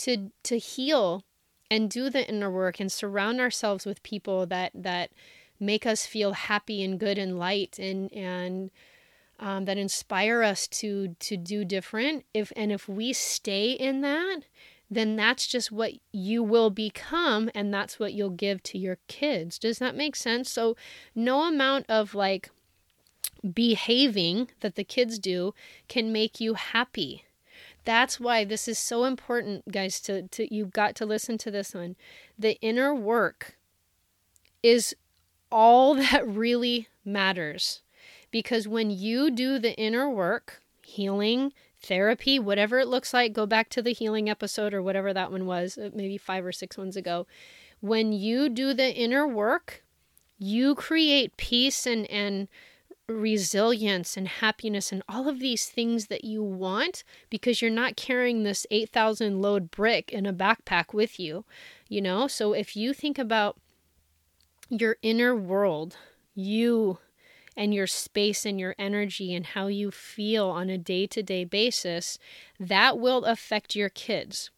to 0.00 0.30
to 0.42 0.58
heal 0.58 1.24
and 1.70 1.90
do 1.90 2.10
the 2.10 2.28
inner 2.28 2.50
work 2.50 2.80
and 2.80 2.90
surround 2.90 3.40
ourselves 3.40 3.86
with 3.86 4.02
people 4.02 4.46
that 4.46 4.72
that 4.74 5.10
make 5.58 5.86
us 5.86 6.06
feel 6.06 6.32
happy 6.32 6.82
and 6.82 6.98
good 6.98 7.18
and 7.18 7.38
light 7.38 7.78
and 7.78 8.12
and 8.12 8.70
um, 9.38 9.64
that 9.64 9.78
inspire 9.78 10.42
us 10.42 10.66
to 10.66 11.16
to 11.20 11.36
do 11.36 11.64
different. 11.64 12.24
If 12.34 12.52
and 12.56 12.72
if 12.72 12.88
we 12.88 13.12
stay 13.12 13.72
in 13.72 14.00
that 14.00 14.42
then 14.90 15.14
that's 15.14 15.46
just 15.46 15.70
what 15.70 15.92
you 16.10 16.42
will 16.42 16.68
become 16.68 17.48
and 17.54 17.72
that's 17.72 18.00
what 18.00 18.12
you'll 18.12 18.28
give 18.28 18.60
to 18.64 18.76
your 18.76 18.98
kids. 19.06 19.56
Does 19.56 19.78
that 19.78 19.94
make 19.94 20.16
sense? 20.16 20.50
So 20.50 20.76
no 21.14 21.42
amount 21.44 21.86
of 21.88 22.14
like 22.14 22.50
behaving 23.54 24.50
that 24.60 24.74
the 24.74 24.84
kids 24.84 25.18
do 25.18 25.54
can 25.88 26.12
make 26.12 26.40
you 26.40 26.54
happy 26.54 27.24
that's 27.84 28.20
why 28.20 28.44
this 28.44 28.68
is 28.68 28.78
so 28.78 29.04
important, 29.04 29.70
guys, 29.70 30.00
to, 30.02 30.28
to 30.28 30.54
you've 30.54 30.72
got 30.72 30.94
to 30.96 31.06
listen 31.06 31.38
to 31.38 31.50
this 31.50 31.74
one. 31.74 31.96
The 32.38 32.58
inner 32.60 32.94
work 32.94 33.56
is 34.62 34.94
all 35.50 35.94
that 35.96 36.26
really 36.26 36.88
matters. 37.04 37.82
Because 38.30 38.68
when 38.68 38.90
you 38.90 39.30
do 39.30 39.58
the 39.58 39.76
inner 39.76 40.08
work, 40.08 40.62
healing, 40.84 41.52
therapy, 41.82 42.38
whatever 42.38 42.78
it 42.78 42.88
looks 42.88 43.12
like, 43.12 43.32
go 43.32 43.46
back 43.46 43.68
to 43.70 43.82
the 43.82 43.92
healing 43.92 44.28
episode 44.28 44.72
or 44.74 44.82
whatever 44.82 45.12
that 45.12 45.32
one 45.32 45.46
was, 45.46 45.76
uh, 45.78 45.90
maybe 45.94 46.16
five 46.16 46.44
or 46.44 46.52
six 46.52 46.78
ones 46.78 46.96
ago. 46.96 47.26
When 47.80 48.12
you 48.12 48.48
do 48.48 48.74
the 48.74 48.94
inner 48.94 49.26
work, 49.26 49.82
you 50.38 50.74
create 50.74 51.36
peace 51.36 51.86
and, 51.86 52.08
and 52.10 52.48
resilience 53.10 54.16
and 54.16 54.28
happiness 54.28 54.92
and 54.92 55.02
all 55.08 55.28
of 55.28 55.40
these 55.40 55.66
things 55.66 56.06
that 56.06 56.24
you 56.24 56.42
want 56.42 57.04
because 57.28 57.60
you're 57.60 57.70
not 57.70 57.96
carrying 57.96 58.42
this 58.42 58.66
8,000 58.70 59.40
load 59.40 59.70
brick 59.70 60.12
in 60.12 60.26
a 60.26 60.32
backpack 60.32 60.92
with 60.92 61.18
you, 61.18 61.44
you 61.88 62.00
know? 62.00 62.26
So 62.26 62.52
if 62.52 62.76
you 62.76 62.92
think 62.92 63.18
about 63.18 63.58
your 64.68 64.96
inner 65.02 65.34
world, 65.34 65.96
you 66.34 66.98
and 67.56 67.74
your 67.74 67.86
space 67.86 68.46
and 68.46 68.58
your 68.58 68.74
energy 68.78 69.34
and 69.34 69.44
how 69.46 69.66
you 69.66 69.90
feel 69.90 70.48
on 70.48 70.70
a 70.70 70.78
day 70.78 71.06
to 71.08 71.22
day 71.22 71.44
basis, 71.44 72.18
that 72.58 72.98
will 72.98 73.24
affect 73.24 73.76
your 73.76 73.88
kids. 73.88 74.50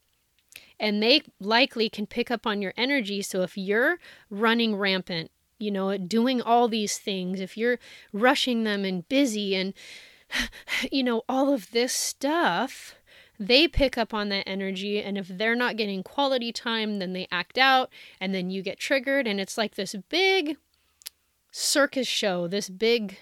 And 0.79 1.03
they 1.03 1.23
likely 1.41 1.89
can 1.89 2.07
pick 2.07 2.31
up 2.31 2.47
on 2.47 2.61
your 2.61 2.75
energy. 2.77 3.23
So 3.23 3.43
if 3.43 3.57
you're 3.57 3.99
running 4.31 4.77
rampant 4.77 5.31
you 5.63 5.71
know, 5.71 5.97
doing 5.97 6.43
all 6.43 6.67
these 6.67 6.99
things, 6.99 7.41
if 7.41 7.57
you're 7.57 7.79
rushing 8.13 8.65
them 8.65 8.85
and 8.85 9.09
busy 9.09 9.55
and, 9.55 9.73
you 10.91 11.05
know, 11.05 11.23
all 11.29 11.55
of 11.55 11.71
this 11.71 11.93
stuff, 11.93 12.97
they 13.39 13.69
pick 13.69 13.97
up 13.97 14.13
on 14.13 14.29
that 14.31 14.49
energy. 14.49 15.01
And 15.01 15.17
if 15.17 15.29
they're 15.29 15.55
not 15.55 15.77
getting 15.77 16.03
quality 16.03 16.53
time, 16.53 16.99
then 16.99 17.13
they 17.13 17.29
act 17.31 17.59
out 17.59 17.91
and 18.21 18.35
then 18.35 18.51
you 18.51 18.63
get 18.63 18.79
triggered. 18.79 19.27
And 19.27 19.41
it's 19.41 19.57
like 19.57 19.77
this 19.77 19.95
big 20.09 20.57
circus 21.53 22.09
show, 22.09 22.49
this 22.49 22.69
big 22.69 23.19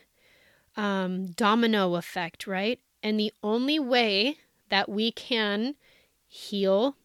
um, 0.76 1.32
domino 1.32 1.94
effect, 1.94 2.46
right? 2.46 2.80
And 3.02 3.20
the 3.20 3.32
only 3.42 3.78
way 3.78 4.38
that 4.70 4.88
we 4.88 5.12
can 5.12 5.74
heal 6.26 6.96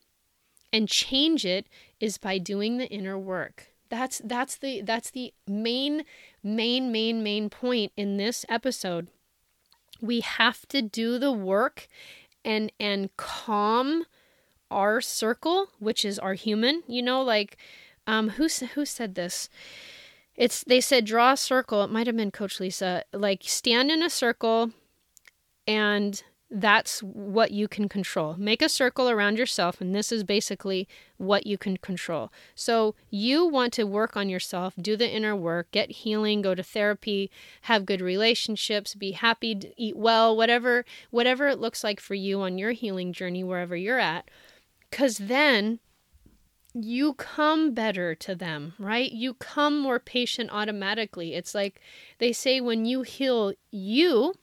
and 0.71 0.87
change 0.87 1.45
it 1.45 1.67
is 1.99 2.17
by 2.17 2.37
doing 2.37 2.77
the 2.77 2.87
inner 2.87 3.17
work. 3.17 3.74
That's 3.95 4.21
that's 4.25 4.57
the 4.57 4.81
that's 4.81 5.09
the 5.09 5.33
main 5.47 6.03
main 6.43 6.91
main 6.91 7.23
main 7.23 7.49
point 7.49 7.93
in 7.95 8.17
this 8.17 8.45
episode. 8.49 9.07
We 10.01 10.19
have 10.19 10.67
to 10.67 10.81
do 10.81 11.17
the 11.17 11.31
work 11.31 11.87
and 12.43 12.73
and 12.77 13.15
calm 13.15 14.03
our 14.69 14.99
circle, 14.99 15.69
which 15.79 16.03
is 16.03 16.19
our 16.19 16.33
human, 16.33 16.83
you 16.87 17.01
know, 17.01 17.21
like 17.21 17.55
um 18.05 18.31
who 18.31 18.49
who 18.73 18.85
said 18.85 19.15
this? 19.15 19.49
It's 20.35 20.61
they 20.65 20.81
said 20.81 21.05
draw 21.05 21.31
a 21.31 21.37
circle. 21.37 21.81
It 21.83 21.89
might 21.89 22.07
have 22.07 22.17
been 22.17 22.31
Coach 22.31 22.59
Lisa. 22.59 23.03
Like 23.13 23.43
stand 23.45 23.91
in 23.91 24.03
a 24.03 24.09
circle 24.09 24.71
and 25.65 26.21
that's 26.51 27.01
what 27.01 27.51
you 27.51 27.67
can 27.67 27.89
control. 27.89 28.35
Make 28.37 28.61
a 28.61 28.69
circle 28.69 29.09
around 29.09 29.37
yourself, 29.37 29.81
and 29.81 29.95
this 29.95 30.11
is 30.11 30.23
basically 30.23 30.87
what 31.17 31.47
you 31.47 31.57
can 31.57 31.77
control. 31.77 32.31
So, 32.53 32.95
you 33.09 33.45
want 33.45 33.73
to 33.73 33.85
work 33.85 34.15
on 34.15 34.29
yourself, 34.29 34.73
do 34.79 34.95
the 34.95 35.09
inner 35.09 35.35
work, 35.35 35.71
get 35.71 35.91
healing, 35.91 36.41
go 36.41 36.53
to 36.53 36.63
therapy, 36.63 37.31
have 37.61 37.85
good 37.85 38.01
relationships, 38.01 38.93
be 38.93 39.11
happy, 39.11 39.59
eat 39.75 39.97
well, 39.97 40.35
whatever 40.35 40.85
whatever 41.09 41.47
it 41.47 41.59
looks 41.59 41.83
like 41.83 41.99
for 41.99 42.13
you 42.13 42.41
on 42.41 42.57
your 42.57 42.71
healing 42.71 43.11
journey 43.11 43.43
wherever 43.43 43.75
you're 43.75 43.99
at. 43.99 44.29
Cuz 44.91 45.17
then 45.17 45.79
you 46.75 47.13
come 47.13 47.73
better 47.73 48.13
to 48.15 48.35
them, 48.35 48.73
right? 48.77 49.11
You 49.11 49.33
come 49.35 49.79
more 49.79 49.99
patient 49.99 50.49
automatically. 50.51 51.33
It's 51.33 51.55
like 51.55 51.81
they 52.19 52.33
say 52.33 52.59
when 52.59 52.85
you 52.85 53.01
heal 53.03 53.53
you, 53.71 54.33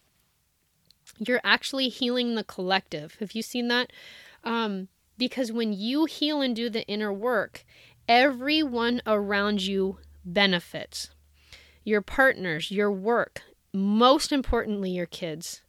you're 1.18 1.40
actually 1.44 1.88
healing 1.88 2.34
the 2.34 2.44
collective. 2.44 3.16
Have 3.20 3.32
you 3.32 3.42
seen 3.42 3.68
that? 3.68 3.92
Um, 4.44 4.88
because 5.18 5.52
when 5.52 5.72
you 5.72 6.06
heal 6.06 6.40
and 6.40 6.56
do 6.56 6.68
the 6.68 6.86
inner 6.86 7.12
work, 7.12 7.64
everyone 8.08 9.00
around 9.06 9.62
you 9.62 9.98
benefits. 10.24 11.10
Your 11.84 12.00
partners, 12.00 12.70
your 12.70 12.90
work, 12.90 13.42
most 13.72 14.32
importantly, 14.32 14.90
your 14.90 15.06
kids, 15.06 15.62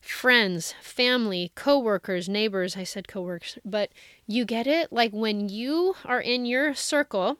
friends, 0.00 0.74
family, 0.80 1.52
coworkers, 1.54 2.28
neighbors. 2.28 2.76
I 2.76 2.84
said 2.84 3.08
coworkers, 3.08 3.58
but 3.64 3.90
you 4.26 4.44
get 4.44 4.66
it? 4.66 4.92
Like 4.92 5.12
when 5.12 5.48
you 5.48 5.96
are 6.04 6.20
in 6.20 6.46
your 6.46 6.74
circle 6.74 7.38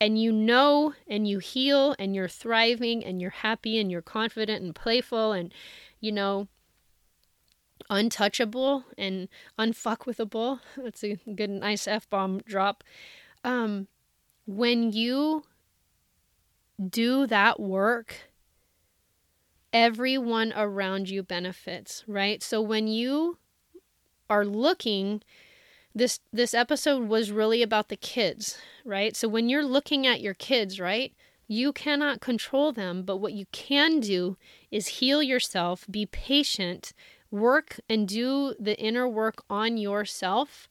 and 0.00 0.20
you 0.20 0.32
know 0.32 0.94
and 1.06 1.28
you 1.28 1.38
heal 1.38 1.94
and 1.98 2.14
you're 2.14 2.28
thriving 2.28 3.04
and 3.04 3.20
you're 3.20 3.30
happy 3.30 3.78
and 3.78 3.90
you're 3.90 4.02
confident 4.02 4.62
and 4.62 4.74
playful 4.74 5.32
and 5.32 5.52
you 6.00 6.12
know, 6.12 6.48
untouchable 7.90 8.84
and 8.96 9.28
unfuckwithable. 9.58 10.60
That's 10.76 11.04
a 11.04 11.16
good, 11.34 11.50
nice 11.50 11.86
F 11.86 12.08
bomb 12.08 12.40
drop. 12.40 12.84
Um, 13.44 13.88
when 14.46 14.92
you 14.92 15.44
do 16.88 17.26
that 17.26 17.60
work, 17.60 18.30
everyone 19.72 20.52
around 20.56 21.08
you 21.08 21.22
benefits, 21.22 22.04
right? 22.06 22.42
So 22.42 22.60
when 22.60 22.88
you 22.88 23.38
are 24.30 24.44
looking, 24.44 25.22
this 25.94 26.20
this 26.32 26.54
episode 26.54 27.08
was 27.08 27.30
really 27.30 27.62
about 27.62 27.88
the 27.88 27.96
kids, 27.96 28.58
right? 28.84 29.16
So 29.16 29.28
when 29.28 29.48
you're 29.48 29.64
looking 29.64 30.06
at 30.06 30.20
your 30.20 30.34
kids, 30.34 30.78
right? 30.78 31.12
You 31.48 31.72
cannot 31.72 32.20
control 32.20 32.72
them, 32.72 33.02
but 33.02 33.16
what 33.16 33.32
you 33.32 33.46
can 33.52 34.00
do 34.00 34.36
is 34.70 34.98
heal 34.98 35.22
yourself, 35.22 35.86
be 35.90 36.04
patient, 36.04 36.92
work 37.30 37.80
and 37.88 38.08
do 38.08 38.54
the 38.58 38.78
inner 38.78 39.08
work 39.08 39.42
on 39.50 39.76
yourself 39.76 40.68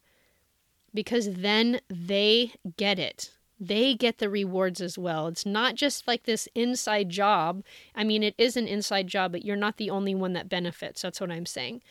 because 0.94 1.34
then 1.34 1.80
they 1.90 2.54
get 2.78 2.98
it. 3.00 3.32
They 3.60 3.96
get 3.96 4.20
the 4.20 4.30
rewards 4.30 4.82
as 4.82 4.98
well. 4.98 5.28
It's 5.28 5.46
not 5.46 5.76
just 5.76 6.08
like 6.08 6.24
this 6.24 6.48
inside 6.54 7.10
job. 7.10 7.63
I 7.96 8.04
mean, 8.04 8.22
it 8.22 8.36
is 8.38 8.56
an 8.56 8.68
inside 8.68 9.08
job, 9.08 9.32
but 9.32 9.44
you're 9.44 9.56
not 9.56 9.78
the 9.78 9.90
only 9.90 10.13
one 10.13 10.34
that 10.34 10.50
benefits. 10.50 11.02
That's 11.02 11.20
what 11.20 11.32
I'm 11.32 11.46
saying. 11.46 11.82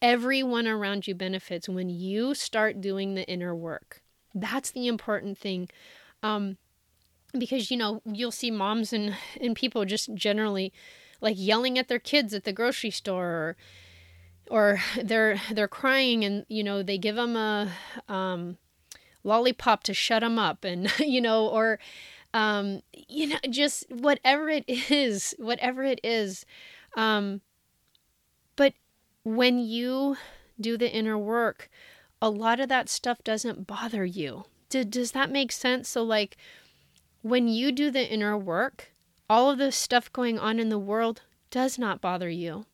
Everyone 0.00 0.68
around 0.68 1.08
you 1.08 1.14
benefits 1.14 1.68
when 1.68 1.88
you 1.88 2.34
start 2.34 2.80
doing 2.80 3.14
the 3.14 3.26
inner 3.26 3.54
work. 3.54 4.02
That's 4.34 4.70
the 4.70 4.86
important 4.86 5.36
thing. 5.36 5.68
Um, 6.22 6.58
because 7.38 7.70
you 7.70 7.76
know 7.76 8.02
you'll 8.04 8.30
see 8.30 8.50
moms 8.50 8.92
and 8.92 9.16
and 9.40 9.56
people 9.56 9.84
just 9.84 10.14
generally 10.14 10.72
like 11.20 11.36
yelling 11.38 11.78
at 11.78 11.88
their 11.88 11.98
kids 11.98 12.34
at 12.34 12.44
the 12.44 12.52
grocery 12.52 12.90
store 12.90 13.26
or 13.26 13.56
or 14.48 14.80
they're 15.02 15.40
they're 15.50 15.68
crying 15.68 16.24
and 16.24 16.44
you 16.48 16.62
know 16.62 16.82
they 16.82 16.98
give 16.98 17.16
them 17.16 17.36
a 17.36 17.72
um, 18.08 18.58
lollipop 19.24 19.82
to 19.82 19.94
shut 19.94 20.20
them 20.20 20.38
up 20.38 20.64
and 20.64 20.92
you 20.98 21.20
know 21.20 21.46
or 21.46 21.78
um, 22.34 22.80
you 22.92 23.26
know 23.26 23.38
just 23.50 23.84
whatever 23.90 24.48
it 24.48 24.64
is 24.68 25.34
whatever 25.38 25.82
it 25.82 26.00
is 26.04 26.44
um, 26.96 27.40
but 28.56 28.74
when 29.24 29.58
you 29.58 30.16
do 30.60 30.76
the 30.76 30.90
inner 30.90 31.18
work 31.18 31.68
a 32.20 32.30
lot 32.30 32.60
of 32.60 32.68
that 32.68 32.88
stuff 32.88 33.22
doesn't 33.22 33.66
bother 33.66 34.04
you. 34.04 34.44
Does 34.68 35.12
that 35.12 35.30
make 35.30 35.52
sense? 35.52 35.88
So 35.88 36.02
like 36.02 36.36
when 37.26 37.48
you 37.48 37.72
do 37.72 37.90
the 37.90 38.08
inner 38.08 38.38
work, 38.38 38.92
all 39.28 39.50
of 39.50 39.58
the 39.58 39.72
stuff 39.72 40.12
going 40.12 40.38
on 40.38 40.60
in 40.60 40.68
the 40.68 40.78
world 40.78 41.22
does 41.50 41.76
not 41.76 42.00
bother 42.00 42.28
you. 42.28 42.66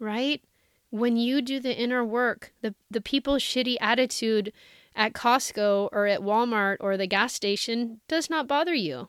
Right? 0.00 0.42
When 0.90 1.16
you 1.16 1.40
do 1.40 1.60
the 1.60 1.76
inner 1.76 2.04
work, 2.04 2.52
the, 2.62 2.74
the 2.90 3.00
people's 3.00 3.42
shitty 3.42 3.76
attitude 3.80 4.52
at 4.96 5.12
Costco 5.12 5.88
or 5.92 6.06
at 6.06 6.20
Walmart 6.20 6.78
or 6.80 6.96
the 6.96 7.06
gas 7.06 7.32
station 7.32 8.00
does 8.08 8.28
not 8.28 8.48
bother 8.48 8.74
you. 8.74 9.08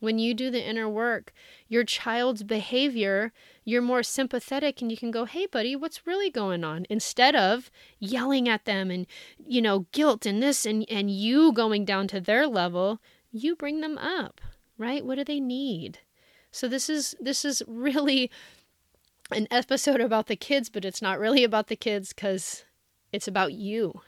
When 0.00 0.18
you 0.18 0.32
do 0.32 0.50
the 0.50 0.66
inner 0.66 0.88
work, 0.88 1.34
your 1.68 1.84
child's 1.84 2.44
behavior, 2.44 3.32
you're 3.64 3.82
more 3.82 4.02
sympathetic 4.02 4.80
and 4.80 4.90
you 4.90 4.96
can 4.96 5.10
go, 5.10 5.26
hey, 5.26 5.44
buddy, 5.44 5.76
what's 5.76 6.06
really 6.06 6.30
going 6.30 6.64
on? 6.64 6.86
Instead 6.88 7.34
of 7.34 7.70
yelling 7.98 8.48
at 8.48 8.64
them 8.64 8.90
and, 8.90 9.06
you 9.46 9.60
know, 9.60 9.86
guilt 9.92 10.24
and 10.24 10.42
this 10.42 10.64
and, 10.64 10.86
and 10.88 11.10
you 11.10 11.52
going 11.52 11.84
down 11.84 12.08
to 12.08 12.20
their 12.20 12.46
level, 12.46 13.00
you 13.30 13.56
bring 13.56 13.80
them 13.80 13.98
up, 13.98 14.40
right? 14.76 15.04
What 15.04 15.16
do 15.16 15.24
they 15.24 15.40
need? 15.40 16.00
So 16.50 16.68
this 16.68 16.88
is 16.88 17.14
this 17.20 17.44
is 17.44 17.62
really 17.66 18.30
an 19.30 19.46
episode 19.50 20.00
about 20.00 20.26
the 20.26 20.36
kids, 20.36 20.70
but 20.70 20.84
it's 20.84 21.02
not 21.02 21.18
really 21.18 21.44
about 21.44 21.68
the 21.68 21.76
kids 21.76 22.12
cuz 22.12 22.64
it's 23.12 23.28
about 23.28 23.52
you. 23.52 24.00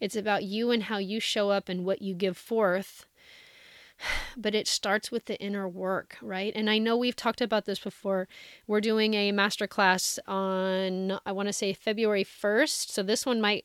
It's 0.00 0.16
about 0.16 0.44
you 0.44 0.70
and 0.70 0.84
how 0.84 0.98
you 0.98 1.20
show 1.20 1.50
up 1.50 1.68
and 1.68 1.84
what 1.84 2.02
you 2.02 2.14
give 2.14 2.36
forth. 2.36 3.06
But 4.36 4.54
it 4.54 4.68
starts 4.68 5.10
with 5.10 5.24
the 5.24 5.40
inner 5.40 5.66
work, 5.66 6.18
right? 6.20 6.52
And 6.54 6.68
I 6.68 6.76
know 6.76 6.98
we've 6.98 7.16
talked 7.16 7.40
about 7.40 7.64
this 7.64 7.78
before. 7.78 8.28
We're 8.66 8.82
doing 8.82 9.14
a 9.14 9.32
masterclass 9.32 10.18
on 10.26 11.18
I 11.24 11.32
want 11.32 11.48
to 11.48 11.54
say 11.54 11.72
February 11.72 12.24
1st. 12.24 12.90
So 12.90 13.02
this 13.02 13.24
one 13.24 13.40
might 13.40 13.64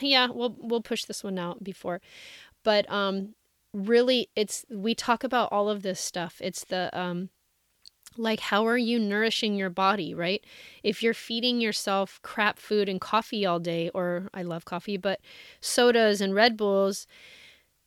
yeah, 0.00 0.28
we'll 0.30 0.56
we'll 0.58 0.80
push 0.80 1.04
this 1.04 1.22
one 1.22 1.38
out 1.38 1.62
before. 1.62 2.00
But 2.64 2.90
um 2.90 3.34
really 3.76 4.30
it's 4.34 4.64
we 4.70 4.94
talk 4.94 5.22
about 5.22 5.52
all 5.52 5.68
of 5.68 5.82
this 5.82 6.00
stuff. 6.00 6.40
It's 6.42 6.64
the 6.64 6.96
um 6.98 7.30
like 8.16 8.40
how 8.40 8.66
are 8.66 8.78
you 8.78 8.98
nourishing 8.98 9.54
your 9.56 9.70
body 9.70 10.14
right? 10.14 10.44
If 10.82 11.02
you're 11.02 11.14
feeding 11.14 11.60
yourself 11.60 12.20
crap 12.22 12.58
food 12.58 12.88
and 12.88 13.00
coffee 13.00 13.44
all 13.44 13.60
day 13.60 13.90
or 13.94 14.28
i 14.32 14.42
love 14.42 14.64
coffee 14.64 14.96
but 14.96 15.20
sodas 15.60 16.20
and 16.20 16.34
red 16.34 16.56
bulls 16.56 17.06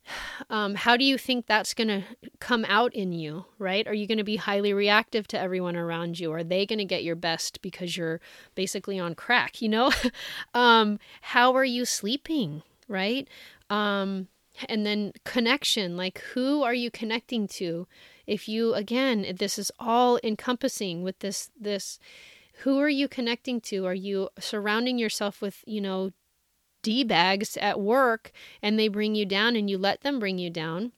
um, 0.49 0.75
how 0.75 0.97
do 0.97 1.03
you 1.03 1.17
think 1.17 1.45
that's 1.45 1.73
going 1.73 1.87
to 1.87 2.03
come 2.39 2.65
out 2.67 2.93
in 2.93 3.11
you 3.11 3.45
right? 3.57 3.87
Are 3.87 3.93
you 3.93 4.07
going 4.07 4.17
to 4.17 4.23
be 4.23 4.37
highly 4.37 4.73
reactive 4.73 5.27
to 5.29 5.39
everyone 5.39 5.75
around 5.75 6.19
you? 6.19 6.31
Are 6.31 6.43
they 6.43 6.65
going 6.65 6.79
to 6.79 6.85
get 6.85 7.03
your 7.03 7.15
best 7.15 7.61
because 7.61 7.97
you're 7.97 8.21
basically 8.55 8.99
on 8.99 9.15
crack 9.15 9.61
you 9.61 9.69
know? 9.69 9.91
Um, 10.53 10.99
how 11.21 11.53
are 11.55 11.65
you 11.65 11.85
sleeping 11.85 12.63
right? 12.87 13.27
Um, 13.69 14.27
and 14.67 14.85
then 14.85 15.13
connection 15.23 15.95
like 15.95 16.19
who 16.33 16.63
are 16.63 16.73
you 16.73 16.91
connecting 16.91 17.47
to? 17.47 17.87
If 18.27 18.47
you 18.47 18.73
again 18.73 19.35
this 19.37 19.57
is 19.57 19.71
all 19.79 20.19
encompassing 20.23 21.03
with 21.03 21.19
this 21.19 21.49
this 21.59 21.99
who 22.63 22.79
are 22.79 22.89
you 22.89 23.07
connecting 23.07 23.61
to? 23.61 23.85
Are 23.85 23.93
you 23.93 24.29
surrounding 24.39 24.97
yourself 24.97 25.41
with 25.41 25.63
you 25.65 25.81
know 25.81 26.11
d 26.81 27.03
bags 27.03 27.57
at 27.57 27.79
work 27.79 28.31
and 28.61 28.79
they 28.79 28.87
bring 28.87 29.15
you 29.15 29.25
down 29.25 29.55
and 29.55 29.69
you 29.69 29.77
let 29.77 30.01
them 30.01 30.19
bring 30.19 30.37
you 30.37 30.49
down 30.49 30.91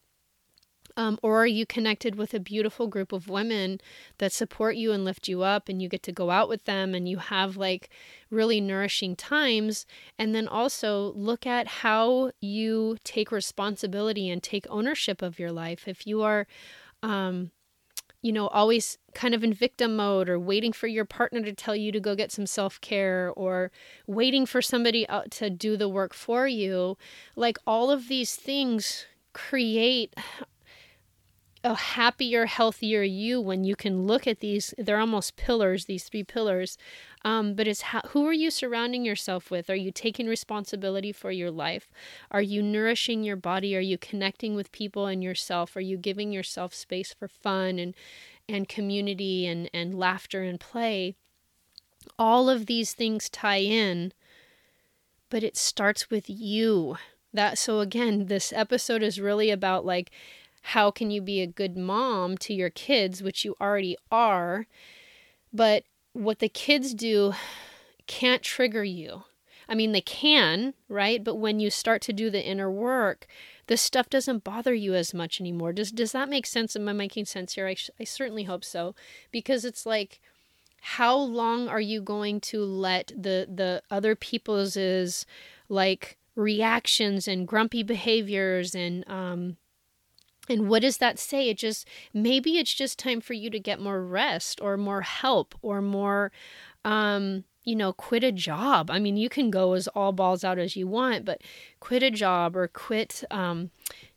um, 0.98 1.20
or 1.22 1.42
are 1.42 1.48
you 1.48 1.66
connected 1.66 2.16
with 2.16 2.34
a 2.34 2.40
beautiful 2.40 2.88
group 2.88 3.12
of 3.12 3.30
women 3.30 3.80
that 4.18 4.32
support 4.32 4.76
you 4.76 4.92
and 4.92 5.06
lift 5.06 5.28
you 5.28 5.42
up, 5.44 5.70
and 5.70 5.82
you 5.82 5.90
get 5.90 6.04
to 6.04 6.12
go 6.12 6.30
out 6.30 6.50
with 6.50 6.66
them 6.66 6.94
and 6.94 7.08
you 7.08 7.18
have 7.18 7.58
like 7.58 7.90
really 8.30 8.62
nourishing 8.62 9.16
times? 9.16 9.86
And 10.18 10.34
then 10.34 10.48
also 10.48 11.14
look 11.14 11.46
at 11.46 11.68
how 11.68 12.32
you 12.42 12.98
take 13.04 13.32
responsibility 13.32 14.30
and 14.30 14.42
take 14.42 14.66
ownership 14.70 15.22
of 15.22 15.40
your 15.40 15.52
life. 15.52 15.88
If 15.88 16.06
you 16.06 16.22
are, 16.22 16.48
um, 17.04 17.52
you 18.22 18.32
know, 18.32 18.48
always 18.50 18.98
kind 19.16 19.34
of 19.34 19.44
in 19.44 19.54
victim 19.54 19.96
mode 19.96 20.30
or 20.30 20.40
waiting 20.40 20.72
for 20.72 20.88
your 20.88 21.06
partner 21.06 21.42
to 21.42 21.54
tell 21.54 21.76
you 21.76 21.92
to 21.92 22.00
go 22.00 22.16
get 22.16 22.32
some 22.32 22.46
self 22.46 22.80
care 22.82 23.32
or 23.36 23.72
waiting 24.06 24.46
for 24.46 24.62
somebody 24.62 25.08
to 25.32 25.50
do 25.50 25.76
the 25.76 25.90
work 25.90 26.14
for 26.14 26.48
you, 26.48 26.98
like 27.36 27.58
all 27.66 27.90
of 27.90 28.08
these 28.08 28.36
things 28.36 29.06
create 29.34 30.14
a 31.64 31.76
happier, 31.76 32.46
healthier 32.46 33.04
you 33.04 33.40
when 33.40 33.64
you 33.64 33.76
can 33.76 34.08
look 34.08 34.26
at 34.26 34.40
these. 34.40 34.74
They're 34.78 35.00
almost 35.00 35.36
pillars, 35.36 35.86
these 35.86 36.06
three 36.06 36.24
pillars. 36.24 36.78
Um, 37.24 37.54
but 37.54 37.68
it's 37.68 37.82
how, 37.82 38.02
who 38.10 38.26
are 38.28 38.34
you 38.34 38.50
surrounding 38.50 39.06
yourself 39.06 39.52
with? 39.52 39.70
Are 39.70 39.76
you 39.76 39.92
taking 39.92 40.28
responsibility 40.28 41.12
for 41.12 41.32
your 41.32 41.52
life? 41.52 41.92
Are 42.32 42.42
you 42.42 42.64
nourishing 42.64 43.24
your 43.24 43.36
body? 43.36 43.76
Are 43.76 43.80
you 43.80 43.98
connecting 43.98 44.56
with 44.56 44.72
people 44.72 45.06
and 45.06 45.24
yourself? 45.24 45.76
Are 45.76 45.82
you 45.82 45.98
giving 45.98 46.32
yourself 46.32 46.74
space 46.74 47.14
for 47.14 47.28
fun 47.28 47.78
and 47.80 47.96
and 48.50 48.68
community 48.68 49.46
and 49.46 49.70
and 49.74 49.94
laughter 49.94 50.42
and 50.42 50.60
play? 50.60 51.16
all 52.18 52.50
of 52.50 52.66
these 52.66 52.94
things 52.94 53.30
tie 53.30 53.58
in, 53.58 54.14
but 55.30 55.44
it 55.44 55.58
starts 55.58 56.10
with 56.10 56.30
you. 56.30 56.98
That 57.34 57.58
so 57.58 57.80
again, 57.80 58.26
this 58.26 58.52
episode 58.52 59.02
is 59.02 59.20
really 59.20 59.52
about 59.52 59.86
like 59.86 60.12
how 60.62 60.92
can 60.92 61.12
you 61.12 61.22
be 61.22 61.42
a 61.42 61.48
good 61.48 61.78
mom 61.78 62.38
to 62.40 62.54
your 62.54 62.70
kids, 62.70 63.22
which 63.24 63.44
you 63.44 63.56
already 63.60 63.98
are, 64.12 64.68
but 65.52 65.84
what 66.14 66.40
the 66.40 66.50
kids 66.50 66.94
do 66.94 67.34
can't 68.08 68.44
trigger 68.44 68.84
you. 68.84 69.24
I 69.70 69.76
mean, 69.76 69.94
they 69.94 70.02
can, 70.02 70.74
right? 70.90 71.24
But 71.24 71.36
when 71.36 71.60
you 71.60 71.70
start 71.70 72.02
to 72.04 72.14
do 72.14 72.30
the 72.30 72.46
inner 72.46 72.70
work, 72.70 73.26
this 73.68 73.82
stuff 73.82 74.10
doesn't 74.10 74.44
bother 74.44 74.74
you 74.74 74.94
as 74.96 75.14
much 75.14 75.40
anymore. 75.40 75.72
Does 75.72 75.92
does 75.92 76.12
that 76.12 76.30
make 76.30 76.46
sense? 76.46 76.76
Am 76.76 76.90
I 76.90 76.94
making 76.94 77.26
sense 77.26 77.54
here? 77.54 77.68
I, 77.68 77.76
sh- 77.76 77.90
I 78.00 78.04
certainly 78.04 78.44
hope 78.44 78.66
so, 78.66 78.96
because 79.32 79.64
it's 79.64 79.86
like, 79.86 80.20
how 80.82 81.16
long 81.16 81.70
are 81.70 81.80
you 81.80 82.02
going 82.02 82.42
to 82.42 82.66
let 82.66 83.08
the 83.10 83.48
the 83.50 83.82
other 83.90 84.16
people's 84.16 84.76
is 84.76 85.26
like 85.70 86.18
reactions 86.36 87.28
and 87.28 87.48
grumpy 87.48 87.84
behaviors 87.84 88.74
and 88.76 89.08
um 89.10 89.58
and 90.52 90.70
what 90.70 90.84
does 90.84 90.98
that 90.98 91.18
say? 91.18 91.50
It 91.50 91.58
just 91.58 91.88
maybe 92.14 92.58
it's 92.58 92.74
just 92.74 93.00
time 93.00 93.22
for 93.22 93.34
you 93.34 93.50
to 93.50 93.60
get 93.60 93.80
more 93.80 94.04
rest 94.04 94.60
or 94.62 94.78
more 94.78 95.02
help 95.02 95.56
or 95.62 95.82
more 95.82 96.32
um 96.86 97.44
you 97.64 97.76
know, 97.76 97.94
quit 97.94 98.24
a 98.24 98.32
job. 98.32 98.90
I 98.90 99.00
mean, 99.00 99.18
you 99.18 99.30
can 99.30 99.52
go 99.52 99.74
as 99.74 99.88
all 99.90 100.12
balls 100.12 100.44
out 100.44 100.58
as 100.58 100.76
you 100.76 100.88
want, 100.88 101.26
but 101.26 101.42
quit 101.80 102.02
a 102.02 102.10
job 102.10 102.56
or 102.56 102.68
quit, 102.68 103.24
um, 103.30 103.70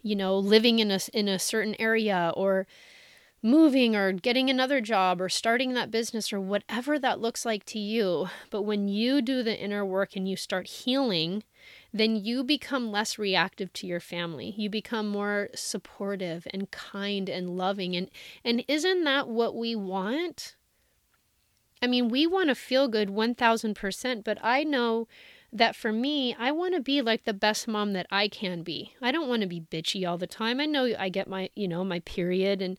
you 0.02 0.16
know, 0.16 0.38
living 0.38 0.78
in 0.78 0.90
a 0.90 0.98
in 1.12 1.28
a 1.28 1.38
certain 1.38 1.76
area 1.78 2.32
or 2.36 2.66
moving 3.42 3.94
or 3.94 4.12
getting 4.12 4.48
another 4.48 4.80
job 4.80 5.20
or 5.20 5.28
starting 5.28 5.74
that 5.74 5.90
business 5.90 6.32
or 6.32 6.40
whatever 6.40 6.98
that 6.98 7.20
looks 7.20 7.44
like 7.44 7.64
to 7.66 7.78
you. 7.78 8.28
But 8.48 8.62
when 8.62 8.88
you 8.88 9.20
do 9.20 9.42
the 9.42 9.58
inner 9.58 9.84
work 9.84 10.16
and 10.16 10.26
you 10.26 10.36
start 10.36 10.66
healing, 10.66 11.44
then 11.94 12.16
you 12.16 12.42
become 12.42 12.90
less 12.90 13.18
reactive 13.20 13.72
to 13.72 13.86
your 13.86 14.00
family. 14.00 14.52
You 14.56 14.68
become 14.68 15.08
more 15.08 15.48
supportive 15.54 16.44
and 16.52 16.68
kind 16.72 17.28
and 17.28 17.56
loving. 17.56 17.94
And 17.94 18.10
and 18.44 18.64
isn't 18.66 19.04
that 19.04 19.28
what 19.28 19.54
we 19.54 19.76
want? 19.76 20.56
I 21.80 21.86
mean, 21.86 22.08
we 22.08 22.26
want 22.26 22.48
to 22.48 22.54
feel 22.54 22.88
good 22.88 23.10
1000%, 23.10 24.24
but 24.24 24.38
I 24.42 24.64
know 24.64 25.06
that 25.52 25.76
for 25.76 25.92
me, 25.92 26.34
I 26.36 26.50
want 26.50 26.74
to 26.74 26.80
be 26.80 27.00
like 27.00 27.24
the 27.24 27.34
best 27.34 27.68
mom 27.68 27.92
that 27.92 28.06
I 28.10 28.26
can 28.26 28.62
be. 28.62 28.94
I 29.00 29.12
don't 29.12 29.28
want 29.28 29.42
to 29.42 29.48
be 29.48 29.60
bitchy 29.60 30.08
all 30.08 30.18
the 30.18 30.26
time. 30.26 30.60
I 30.60 30.66
know 30.66 30.92
I 30.98 31.10
get 31.10 31.28
my, 31.28 31.50
you 31.54 31.68
know, 31.68 31.84
my 31.84 32.00
period 32.00 32.60
and 32.60 32.76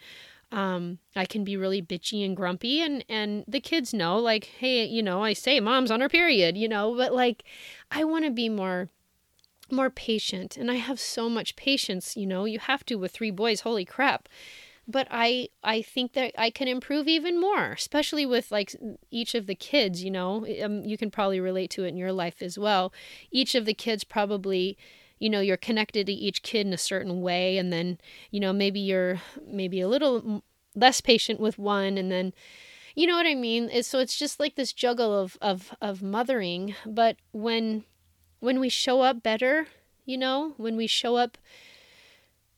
um, 0.52 1.00
I 1.16 1.26
can 1.26 1.44
be 1.44 1.56
really 1.56 1.82
bitchy 1.82 2.26
and 2.26 2.36
grumpy 2.36 2.82
and 2.82 3.04
and 3.08 3.46
the 3.48 3.60
kids 3.60 3.94
know 3.94 4.18
like, 4.18 4.46
hey, 4.46 4.86
you 4.86 5.02
know, 5.02 5.24
I 5.24 5.34
say 5.34 5.60
mom's 5.60 5.92
on 5.92 6.02
her 6.02 6.10
period, 6.10 6.58
you 6.58 6.68
know, 6.68 6.96
but 6.96 7.14
like 7.14 7.44
I 7.92 8.04
want 8.04 8.26
to 8.26 8.32
be 8.32 8.50
more 8.50 8.90
more 9.72 9.90
patient 9.90 10.58
and 10.58 10.70
I 10.70 10.76
have 10.76 11.00
so 11.00 11.30
much 11.30 11.56
patience, 11.56 12.16
you 12.16 12.26
know. 12.26 12.46
You 12.46 12.60
have 12.60 12.86
to 12.86 12.96
with 12.96 13.12
three 13.12 13.32
boys, 13.32 13.62
holy 13.62 13.86
crap 13.86 14.30
but 14.88 15.08
I 15.10 15.50
I 15.64 15.82
think 15.82 16.14
that 16.14 16.34
I 16.38 16.50
can 16.50 16.68
improve 16.68 17.08
even 17.08 17.40
more, 17.40 17.72
especially 17.72 18.26
with 18.26 18.52
like 18.52 18.76
each 19.10 19.36
of 19.36 19.48
the 19.48 19.56
kids. 19.56 20.04
You 20.04 20.12
know, 20.12 20.46
um, 20.64 20.84
you 20.84 20.98
can 20.98 21.10
probably 21.10 21.40
relate 21.40 21.70
to 21.72 21.86
it 21.86 21.90
in 21.90 21.98
your 21.98 22.12
life 22.12 22.42
as 22.42 22.58
well. 22.58 22.94
Each 23.32 23.56
of 23.56 23.66
the 23.66 23.74
kids 23.74 24.04
probably, 24.04 24.78
you 25.20 25.30
know, 25.30 25.40
you're 25.40 25.58
connected 25.58 26.06
to 26.08 26.14
each 26.14 26.44
kid 26.44 26.68
in 26.68 26.74
a 26.74 26.78
certain 26.78 27.22
way, 27.22 27.58
and 27.58 27.74
then 27.74 27.98
you 28.32 28.40
know 28.40 28.54
maybe 28.54 28.80
you're 28.80 29.22
maybe 29.48 29.82
a 29.82 29.88
little 29.88 30.44
less 30.76 31.02
patient 31.02 31.40
with 31.40 31.58
one, 31.58 31.98
and 31.98 32.12
then 32.12 32.34
you 32.96 33.08
know 33.08 33.16
what 33.16 33.28
I 33.28 33.36
mean. 33.36 33.84
So 33.84 34.00
it's 34.00 34.18
just 34.18 34.40
like 34.40 34.56
this 34.56 34.74
juggle 34.74 35.18
of 35.18 35.38
of 35.42 35.74
of 35.82 36.04
mothering. 36.04 36.76
But 36.86 37.18
when 37.32 37.86
when 38.40 38.60
we 38.60 38.70
show 38.70 39.02
up 39.02 39.24
better, 39.24 39.68
you 40.06 40.18
know, 40.18 40.54
when 40.58 40.76
we 40.76 40.88
show 40.88 41.16
up 41.16 41.38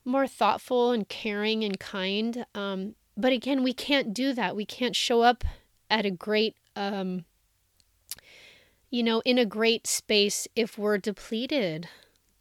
more 0.06 0.28
thoughtful 0.28 0.92
and 0.92 1.08
caring 1.10 1.64
and 1.64 1.80
kind. 1.80 2.46
Um, 2.56 2.96
but 3.16 3.34
again, 3.34 3.64
we 3.64 3.74
can't 3.74 4.14
do 4.14 4.34
that. 4.34 4.56
We 4.56 4.66
can't 4.66 4.96
show 4.96 5.22
up 5.22 5.44
at 5.90 6.06
a 6.06 6.12
great, 6.12 6.56
um, 6.76 7.26
you 8.90 9.04
know, 9.04 9.22
in 9.26 9.38
a 9.38 9.46
great 9.46 9.88
space 9.88 10.48
if 10.56 10.78
we're 10.78 10.98
depleted 10.98 11.90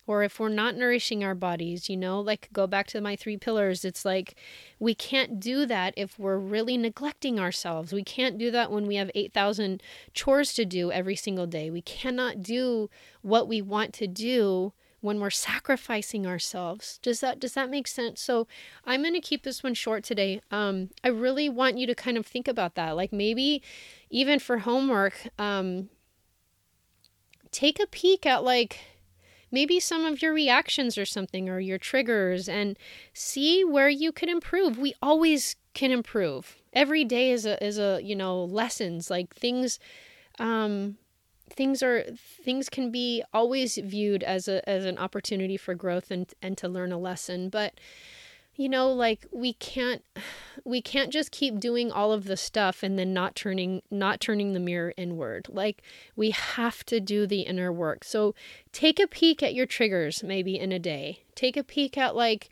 or 0.07 0.23
if 0.23 0.39
we're 0.39 0.49
not 0.49 0.77
nourishing 0.77 1.25
our 1.25 1.35
bodies, 1.35 1.89
you 1.89 1.97
know, 1.97 2.21
like 2.21 2.49
go 2.53 2.67
back 2.67 2.87
to 2.89 3.01
my 3.01 3.17
three 3.17 3.37
pillars. 3.37 3.85
It's 3.85 4.05
like 4.05 4.37
we 4.79 4.95
can't 4.95 5.41
do 5.41 5.67
that 5.67 5.95
if 5.97 6.19
we're 6.19 6.39
really 6.39 6.77
neglecting 6.77 7.41
ourselves. 7.41 7.93
We 7.93 8.05
can't 8.05 8.39
do 8.39 8.51
that 8.53 8.71
when 8.71 8.87
we 8.87 8.97
have 8.97 9.11
8,000 9.15 9.83
chores 10.15 10.55
to 10.55 10.65
do 10.65 10.93
every 10.93 11.17
single 11.17 11.47
day. 11.47 11.71
We 11.71 11.83
cannot 11.83 12.43
do 12.43 12.89
what 13.23 13.49
we 13.49 13.61
want 13.61 13.93
to 13.95 14.07
do 14.07 14.73
when 15.01 15.21
we're 15.21 15.31
sacrificing 15.31 16.27
ourselves. 16.27 16.99
Does 17.03 17.21
that 17.21 17.39
does 17.39 17.55
that 17.55 17.71
make 17.71 17.87
sense? 17.87 18.21
So 18.21 18.47
I'm 18.85 19.03
going 19.03 19.15
to 19.15 19.21
keep 19.21 19.43
this 19.43 19.63
one 19.63 19.75
short 19.75 20.03
today. 20.05 20.41
Um, 20.51 20.91
I 21.05 21.09
really 21.09 21.49
want 21.49 21.79
you 21.79 21.87
to 21.87 21.95
kind 21.95 22.17
of 22.17 22.27
think 22.27 22.49
about 22.49 22.75
that. 22.77 22.97
Like 22.97 23.13
maybe 23.13 23.63
even 24.11 24.39
for 24.39 24.59
homework, 24.59 25.29
um, 25.39 25.91
take 27.51 27.81
a 27.81 27.87
peek 27.87 28.27
at 28.27 28.43
like 28.43 28.81
maybe 29.57 29.81
some 29.81 30.05
of 30.05 30.21
your 30.21 30.35
reactions 30.35 30.99
or 30.99 31.07
something 31.07 31.49
or 31.49 31.59
your 31.59 31.79
triggers 31.79 32.47
and 32.47 32.79
see 33.15 33.65
where 33.65 33.89
you 33.89 34.13
can 34.13 34.29
improve. 34.29 34.77
We 34.77 34.93
always 35.01 35.57
can 35.73 35.91
improve. 35.91 36.57
Every 36.75 37.05
day 37.05 37.31
is 37.31 37.47
a 37.47 37.57
is 37.65 37.79
a, 37.79 37.99
you 38.03 38.15
know, 38.15 38.45
lessons, 38.45 39.09
like 39.09 39.35
things 39.35 39.79
um 40.39 40.99
things 41.49 41.83
are 41.83 42.05
things 42.45 42.69
can 42.69 42.91
be 42.91 43.23
always 43.33 43.79
viewed 43.79 44.23
as 44.23 44.47
a 44.47 44.69
as 44.69 44.85
an 44.85 44.99
opportunity 44.99 45.57
for 45.57 45.75
growth 45.75 46.11
and 46.11 46.35
and 46.43 46.59
to 46.59 46.69
learn 46.69 46.93
a 46.93 46.99
lesson 46.99 47.49
but 47.49 47.73
you 48.57 48.69
know 48.69 48.91
like 48.91 49.27
we 49.31 49.53
can't 49.53 50.03
we 50.65 50.83
can't 50.83 51.13
just 51.13 51.31
keep 51.31 51.61
doing 51.61 51.93
all 51.93 52.13
of 52.13 52.25
the 52.25 52.37
stuff 52.37 52.83
and 52.83 52.99
then 52.99 53.15
not 53.15 53.37
turning 53.37 53.83
not 53.91 54.21
turning 54.21 54.53
the 54.53 54.61
mirror 54.61 54.93
inward. 54.97 55.47
Like 55.49 55.83
we 56.17 56.31
have 56.31 56.85
to 56.87 56.99
do 56.99 57.27
the 57.27 57.43
inner 57.43 57.73
work. 57.73 58.03
So 58.03 58.35
take 58.73 58.99
a 58.99 59.07
peek 59.07 59.43
at 59.43 59.55
your 59.55 59.67
triggers 59.67 60.25
maybe 60.25 60.59
in 60.59 60.73
a 60.73 60.79
day. 60.81 61.21
Take 61.37 61.57
a 61.57 61.63
peek 61.63 61.97
at 61.97 62.17
like 62.17 62.49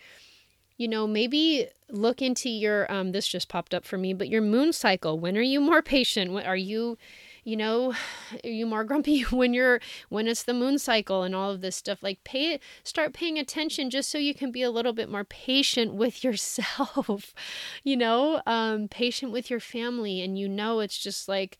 you 0.76 0.86
know 0.86 1.06
maybe 1.06 1.68
look 1.90 2.22
into 2.22 2.48
your 2.48 2.90
um 2.92 3.12
this 3.12 3.26
just 3.26 3.48
popped 3.48 3.74
up 3.74 3.84
for 3.84 3.98
me 3.98 4.12
but 4.12 4.28
your 4.28 4.42
moon 4.42 4.72
cycle. 4.72 5.18
When 5.18 5.36
are 5.36 5.42
you 5.42 5.60
more 5.60 5.82
patient? 5.82 6.32
When 6.32 6.46
are 6.46 6.56
you 6.56 6.96
you 7.44 7.56
know, 7.56 7.94
you 8.44 8.66
more 8.66 8.84
grumpy 8.84 9.22
when 9.30 9.54
you're 9.54 9.80
when 10.08 10.26
it's 10.26 10.42
the 10.42 10.54
moon 10.54 10.78
cycle 10.78 11.22
and 11.22 11.34
all 11.34 11.50
of 11.50 11.60
this 11.60 11.76
stuff? 11.76 12.02
Like 12.02 12.24
pay 12.24 12.58
start 12.82 13.12
paying 13.12 13.38
attention 13.38 13.90
just 13.90 14.10
so 14.10 14.18
you 14.18 14.34
can 14.34 14.50
be 14.50 14.62
a 14.62 14.70
little 14.70 14.92
bit 14.92 15.10
more 15.10 15.24
patient 15.24 15.94
with 16.04 16.24
yourself, 16.24 17.34
you 17.84 17.96
know, 17.96 18.42
um, 18.46 18.88
patient 18.88 19.32
with 19.32 19.50
your 19.50 19.60
family, 19.60 20.20
and 20.22 20.38
you 20.38 20.48
know 20.48 20.80
it's 20.80 20.98
just 20.98 21.28
like 21.28 21.58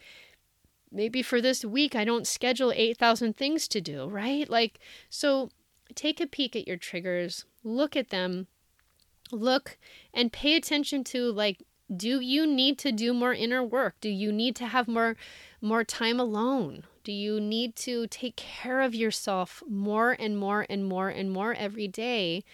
maybe 0.91 1.23
for 1.23 1.41
this 1.41 1.65
week 1.65 1.95
I 1.97 2.05
don't 2.05 2.27
schedule 2.27 2.73
8,000 2.75 3.37
things 3.37 3.67
to 3.69 3.81
do, 3.81 4.07
right? 4.07 4.49
Like, 4.49 4.79
so 5.11 5.51
take 5.95 6.21
a 6.21 6.27
peek 6.27 6.55
at 6.55 6.69
your 6.69 6.77
triggers, 6.77 7.45
look 7.65 7.97
at 7.97 8.11
them, 8.11 8.47
look 9.33 9.77
and 10.13 10.33
pay 10.33 10.55
attention 10.55 11.03
to 11.05 11.33
like, 11.33 11.63
do 11.97 12.21
you 12.21 12.47
need 12.47 12.79
to 12.79 12.93
do 12.93 13.13
more 13.13 13.35
inner 13.35 13.63
work? 13.63 13.97
Do 14.01 14.09
you 14.09 14.33
need 14.33 14.57
to 14.57 14.67
have 14.67 14.89
more 14.89 15.17
more 15.61 15.85
time 15.85 16.21
alone? 16.21 16.85
Do 17.05 17.13
you 17.13 17.41
need 17.41 17.77
to 17.77 18.07
take 18.07 18.37
care 18.37 18.81
of 18.81 18.95
yourself 18.95 19.63
more 19.69 20.17
and 20.19 20.39
more 20.39 20.67
and 20.69 20.87
more 20.87 21.09
and 21.09 21.31
more 21.31 21.55
every 21.55 21.89
day? 21.89 22.45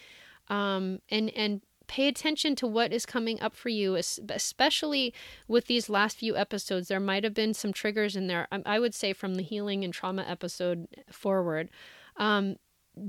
Um, 0.48 1.00
and 1.11 1.31
and 1.31 1.61
pay 1.87 2.07
attention 2.07 2.55
to 2.55 2.68
what 2.68 2.92
is 2.92 3.05
coming 3.05 3.40
up 3.40 3.53
for 3.53 3.68
you, 3.68 3.96
especially 3.96 5.12
with 5.48 5.66
these 5.66 5.88
last 5.88 6.16
few 6.16 6.37
episodes. 6.37 6.87
There 6.87 7.00
might 7.00 7.24
have 7.24 7.35
been 7.35 7.53
some 7.53 7.72
triggers 7.72 8.14
in 8.14 8.29
there. 8.29 8.46
I 8.64 8.79
would 8.79 8.94
say 8.94 9.12
from 9.12 9.35
the 9.35 9.42
healing 9.42 9.83
and 9.83 9.92
trauma 9.92 10.22
episode 10.22 10.87
forward, 11.11 11.68
um, 12.16 12.57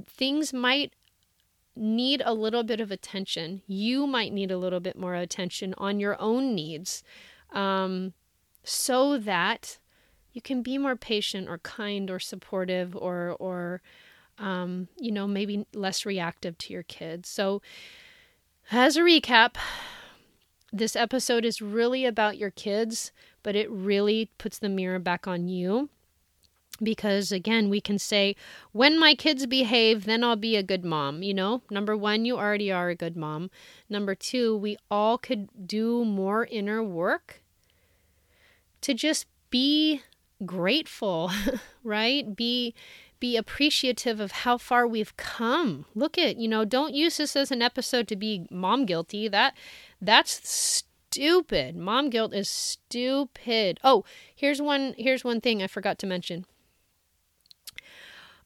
things 0.08 0.52
might 0.52 0.94
need 1.76 2.22
a 2.26 2.34
little 2.34 2.64
bit 2.64 2.82
of 2.82 2.92
attention. 2.92 3.62
You 3.68 4.06
might 4.08 4.34
need 4.34 4.52
a 4.52 4.58
little 4.58 4.80
bit 4.80 4.98
more 4.98 5.16
attention 5.16 5.74
on 5.78 6.00
your 6.00 6.20
own 6.22 6.54
needs 6.54 7.04
um, 7.52 8.14
so 8.64 9.18
that 9.18 9.78
you 10.34 10.42
can 10.42 10.62
be 10.62 10.78
more 10.78 10.96
patient 10.96 11.48
or 11.50 11.58
kind 11.60 12.10
or 12.10 12.20
supportive 12.20 12.96
or 12.96 13.36
or 13.40 13.82
um, 14.38 14.88
you 14.98 15.12
know 15.12 15.28
maybe 15.28 15.66
less 15.74 16.06
reactive 16.06 16.58
to 16.58 16.74
your 16.74 16.84
kids 16.84 17.30
so 17.30 17.62
as 18.72 18.98
a 18.98 19.02
recap 19.02 19.56
this 20.72 20.96
episode 20.96 21.44
is 21.44 21.62
really 21.62 22.06
about 22.06 22.38
your 22.38 22.50
kids 22.50 23.12
but 23.44 23.56
it 23.56 23.70
really 23.70 24.32
puts 24.38 24.58
the 24.58 24.70
mirror 24.70 25.00
back 25.00 25.28
on 25.28 25.48
you 25.48 25.90
because 26.84 27.32
again 27.32 27.70
we 27.70 27.80
can 27.80 28.00
say 28.00 28.36
when 28.72 29.00
my 29.00 29.14
kids 29.14 29.46
behave 29.46 30.06
then 30.06 30.24
i'll 30.24 30.36
be 30.36 30.56
a 30.56 30.64
good 30.64 30.84
mom 30.84 31.22
you 31.22 31.34
know 31.34 31.62
number 31.70 31.96
one 31.96 32.26
you 32.26 32.38
already 32.38 32.72
are 32.72 32.90
a 32.90 32.96
good 32.96 33.16
mom 33.16 33.50
number 33.90 34.16
two 34.16 34.56
we 34.58 34.78
all 34.90 35.18
could 35.18 35.48
do 35.68 36.04
more 36.04 36.48
inner 36.52 36.84
work 36.84 37.42
to 38.82 38.94
just 38.94 39.28
be 39.50 40.02
grateful, 40.46 41.32
right? 41.84 42.36
Be 42.36 42.74
be 43.20 43.38
appreciative 43.38 44.20
of 44.20 44.32
how 44.32 44.58
far 44.58 44.88
we've 44.88 45.16
come. 45.16 45.86
Look 45.94 46.18
at, 46.18 46.38
you 46.38 46.48
know, 46.48 46.66
don't 46.66 46.96
use 46.96 47.18
this 47.18 47.36
as 47.36 47.52
an 47.52 47.62
episode 47.62 48.08
to 48.08 48.16
be 48.16 48.48
mom 48.50 48.86
guilty. 48.88 49.28
That 49.28 49.56
that's 50.02 50.50
stupid. 50.50 51.76
Mom 51.76 52.10
guilt 52.10 52.34
is 52.34 52.50
stupid. 52.50 53.80
Oh, 53.84 54.04
here's 54.36 54.62
one 54.62 54.96
here's 54.98 55.24
one 55.24 55.40
thing 55.40 55.62
I 55.62 55.68
forgot 55.68 56.00
to 56.00 56.08
mention. 56.08 56.46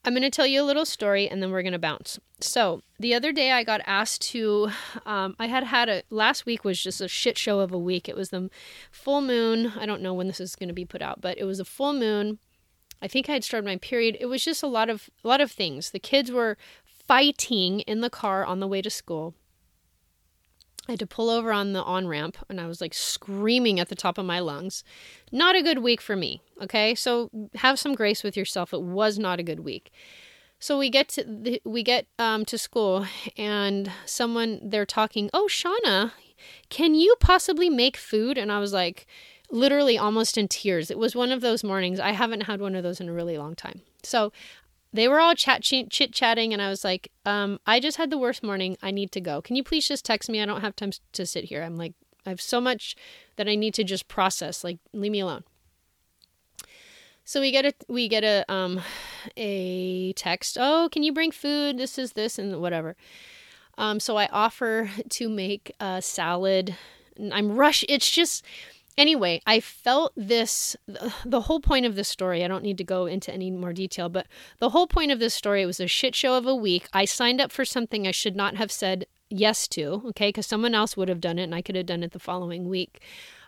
I'm 0.06 0.14
going 0.14 0.22
to 0.22 0.30
tell 0.30 0.46
you 0.46 0.62
a 0.62 0.64
little 0.64 0.86
story 0.86 1.28
and 1.28 1.42
then 1.42 1.52
we're 1.52 1.64
going 1.64 1.74
to 1.74 1.80
bounce. 1.80 2.20
So, 2.40 2.84
the 3.00 3.16
other 3.16 3.32
day 3.32 3.52
I 3.52 3.64
got 3.64 3.82
asked 3.86 4.22
to, 4.34 4.70
um, 5.06 5.36
I 5.40 5.48
had 5.48 5.64
had 5.64 5.90
a, 5.90 6.04
last 6.12 6.46
week 6.46 6.64
was 6.64 6.82
just 6.82 7.02
a 7.02 7.08
shit 7.08 7.40
show 7.40 7.60
of 7.60 7.72
a 7.72 7.80
week. 7.80 8.08
It 8.08 8.16
was 8.16 8.30
the 8.30 8.50
full 8.92 9.22
moon. 9.22 9.74
I 9.80 9.88
don't 9.88 10.02
know 10.02 10.14
when 10.14 10.28
this 10.28 10.40
is 10.40 10.56
going 10.56 10.70
to 10.70 10.74
be 10.74 10.86
put 10.86 11.02
out, 11.02 11.22
but 11.22 11.40
it 11.40 11.46
was 11.46 11.60
a 11.60 11.66
full 11.66 11.94
moon. 11.94 12.38
I 13.02 13.08
think 13.08 13.28
I 13.28 13.34
had 13.34 13.44
started 13.44 13.66
my 13.66 13.78
period. 13.78 14.16
It 14.20 14.28
was 14.28 14.44
just 14.44 14.62
a 14.62 14.68
lot 14.68 14.90
of, 14.90 15.10
a 15.24 15.28
lot 15.28 15.42
of 15.42 15.52
things. 15.52 15.90
The 15.90 16.00
kids 16.00 16.32
were 16.32 16.56
fighting 16.86 17.80
in 17.82 18.02
the 18.02 18.10
car 18.10 18.46
on 18.46 18.60
the 18.60 18.68
way 18.68 18.84
to 18.84 18.90
school. 18.92 19.34
I 20.88 20.92
had 20.92 21.00
to 21.00 21.08
pull 21.08 21.30
over 21.30 21.52
on 21.52 21.74
the 21.74 21.82
on 21.82 22.08
ramp 22.08 22.38
and 22.50 22.62
I 22.62 22.68
was 22.68 22.80
like 22.80 22.94
screaming 22.94 23.80
at 23.80 23.90
the 23.90 23.96
top 23.96 24.18
of 24.18 24.26
my 24.26 24.40
lungs. 24.40 24.84
Not 25.32 25.56
a 25.56 25.64
good 25.64 25.80
week 25.80 26.02
for 26.02 26.16
me. 26.16 26.42
Okay. 26.62 26.94
So 26.96 27.30
have 27.56 27.80
some 27.80 27.96
grace 27.96 28.24
with 28.24 28.38
yourself. 28.38 28.74
It 28.74 28.82
was 28.82 29.18
not 29.18 29.40
a 29.40 29.44
good 29.44 29.62
week. 29.62 29.92
So 30.60 30.78
we 30.78 30.90
get 30.90 31.10
to 31.10 31.24
the, 31.24 31.62
we 31.66 31.84
get 31.84 32.08
um, 32.18 32.46
to 32.46 32.58
school 32.58 33.06
and 33.38 33.92
someone 34.06 34.60
they're 34.64 34.86
talking. 34.86 35.30
Oh, 35.34 35.48
Shauna, 35.50 36.12
can 36.70 36.96
you 36.96 37.16
possibly 37.20 37.70
make 37.70 37.98
food? 37.98 38.38
And 38.38 38.52
I 38.52 38.60
was 38.60 38.74
like, 38.74 39.06
literally 39.52 39.98
almost 39.98 40.38
in 40.38 40.48
tears. 40.48 40.90
It 40.90 40.98
was 40.98 41.16
one 41.16 41.32
of 41.32 41.42
those 41.42 41.64
mornings. 41.64 42.00
I 42.00 42.12
haven't 42.12 42.42
had 42.42 42.62
one 42.62 42.76
of 42.76 42.84
those 42.84 43.00
in 43.00 43.10
a 43.10 43.14
really 43.14 43.38
long 43.38 43.56
time. 43.56 43.82
So 44.04 44.32
they 44.96 45.08
were 45.08 45.20
all 45.20 45.36
chat 45.36 45.62
chit 45.62 46.14
chatting 46.14 46.54
and 46.54 46.62
i 46.62 46.70
was 46.70 46.84
like 46.84 47.12
um, 47.26 47.60
i 47.68 47.80
just 47.80 47.98
had 47.98 48.10
the 48.10 48.18
worst 48.18 48.44
morning. 48.44 48.78
I 48.82 48.92
need 48.92 49.12
to 49.14 49.22
go. 49.22 49.42
Can 49.42 49.56
you 49.56 49.64
please 49.64 49.88
just 49.88 50.06
text 50.06 50.30
me? 50.30 50.42
I 50.42 50.46
don't 50.46 50.62
have 50.62 50.76
time 50.76 50.92
to 51.14 51.26
sit 51.26 51.46
here. 51.46 51.64
I'm 51.64 51.76
like 51.76 51.94
i 52.26 52.30
have 52.30 52.42
so 52.42 52.60
much 52.60 52.96
that 53.36 53.48
i 53.48 53.56
need 53.56 53.74
to 53.76 53.84
just 53.84 54.08
process 54.08 54.64
like 54.64 54.80
leave 54.94 55.12
me 55.12 55.20
alone. 55.20 55.44
So 57.24 57.42
we 57.42 57.52
get 57.52 57.66
a 57.66 57.74
we 57.88 58.08
get 58.08 58.24
a 58.24 58.46
um 58.52 58.82
a 59.36 60.14
text 60.14 60.58
oh 60.60 60.90
can 60.92 61.04
you 61.04 61.14
bring 61.14 61.32
food? 61.32 61.78
This 61.78 61.98
is 61.98 62.14
this 62.14 62.40
and 62.40 62.62
whatever. 62.62 62.96
Um 63.78 64.00
so 64.00 64.18
i 64.18 64.28
offer 64.28 64.90
to 65.10 65.30
make 65.30 65.74
a 65.80 66.02
salad. 66.02 66.76
I'm 67.32 67.56
rush 67.56 67.84
it's 67.90 68.10
just 68.10 68.46
anyway, 68.98 69.42
I 69.46 69.60
felt 69.60 70.14
this 70.16 70.76
the 71.26 71.42
whole 71.42 71.60
point 71.60 71.86
of 71.86 71.96
this 71.96 72.10
story. 72.10 72.44
I 72.44 72.48
don't 72.48 72.64
need 72.64 72.78
to 72.78 72.84
go 72.84 73.06
into 73.06 73.34
any 73.34 73.52
more 73.52 73.74
detail, 73.74 74.10
but 74.10 74.28
the 74.60 74.70
whole 74.70 74.88
point 74.88 75.12
of 75.12 75.20
this 75.20 75.34
story 75.34 75.64
it 75.64 75.68
was 75.68 75.80
a 75.80 75.88
shit 75.88 76.16
show 76.16 76.38
of 76.38 76.46
a 76.46 76.56
week. 76.56 76.88
I 76.94 77.06
signed 77.06 77.42
up 77.42 77.52
for 77.52 77.66
something 77.66 78.08
I 78.08 78.12
should 78.12 78.36
not 78.36 78.56
have 78.56 78.72
said 78.72 79.06
yes 79.30 79.68
to, 79.70 80.04
okay, 80.08 80.30
because 80.30 80.46
someone 80.46 80.76
else 80.76 80.96
would 80.96 81.10
have 81.10 81.22
done 81.22 81.40
it 81.40 81.44
and 81.44 81.56
I 81.56 81.62
could 81.62 81.76
have 81.76 81.86
done 81.86 82.04
it 82.04 82.12
the 82.12 82.20
following 82.20 82.70
week. 82.70 83.02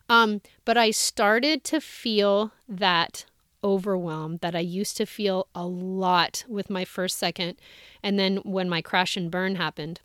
Um, 0.10 0.42
but 0.66 0.78
I 0.78 0.92
started 0.92 1.64
to 1.66 1.82
feel 1.82 2.52
that 2.68 3.26
overwhelm 3.64 4.38
that 4.42 4.56
I 4.56 4.60
used 4.60 4.98
to 4.98 5.06
feel 5.06 5.48
a 5.54 5.66
lot 5.66 6.46
with 6.48 6.70
my 6.70 6.86
first 6.86 7.18
second. 7.18 7.58
And 8.02 8.18
then 8.18 8.38
when 8.38 8.70
my 8.70 8.82
crash 8.82 9.18
and 9.18 9.30
burn 9.30 9.56
happened, 9.56 10.00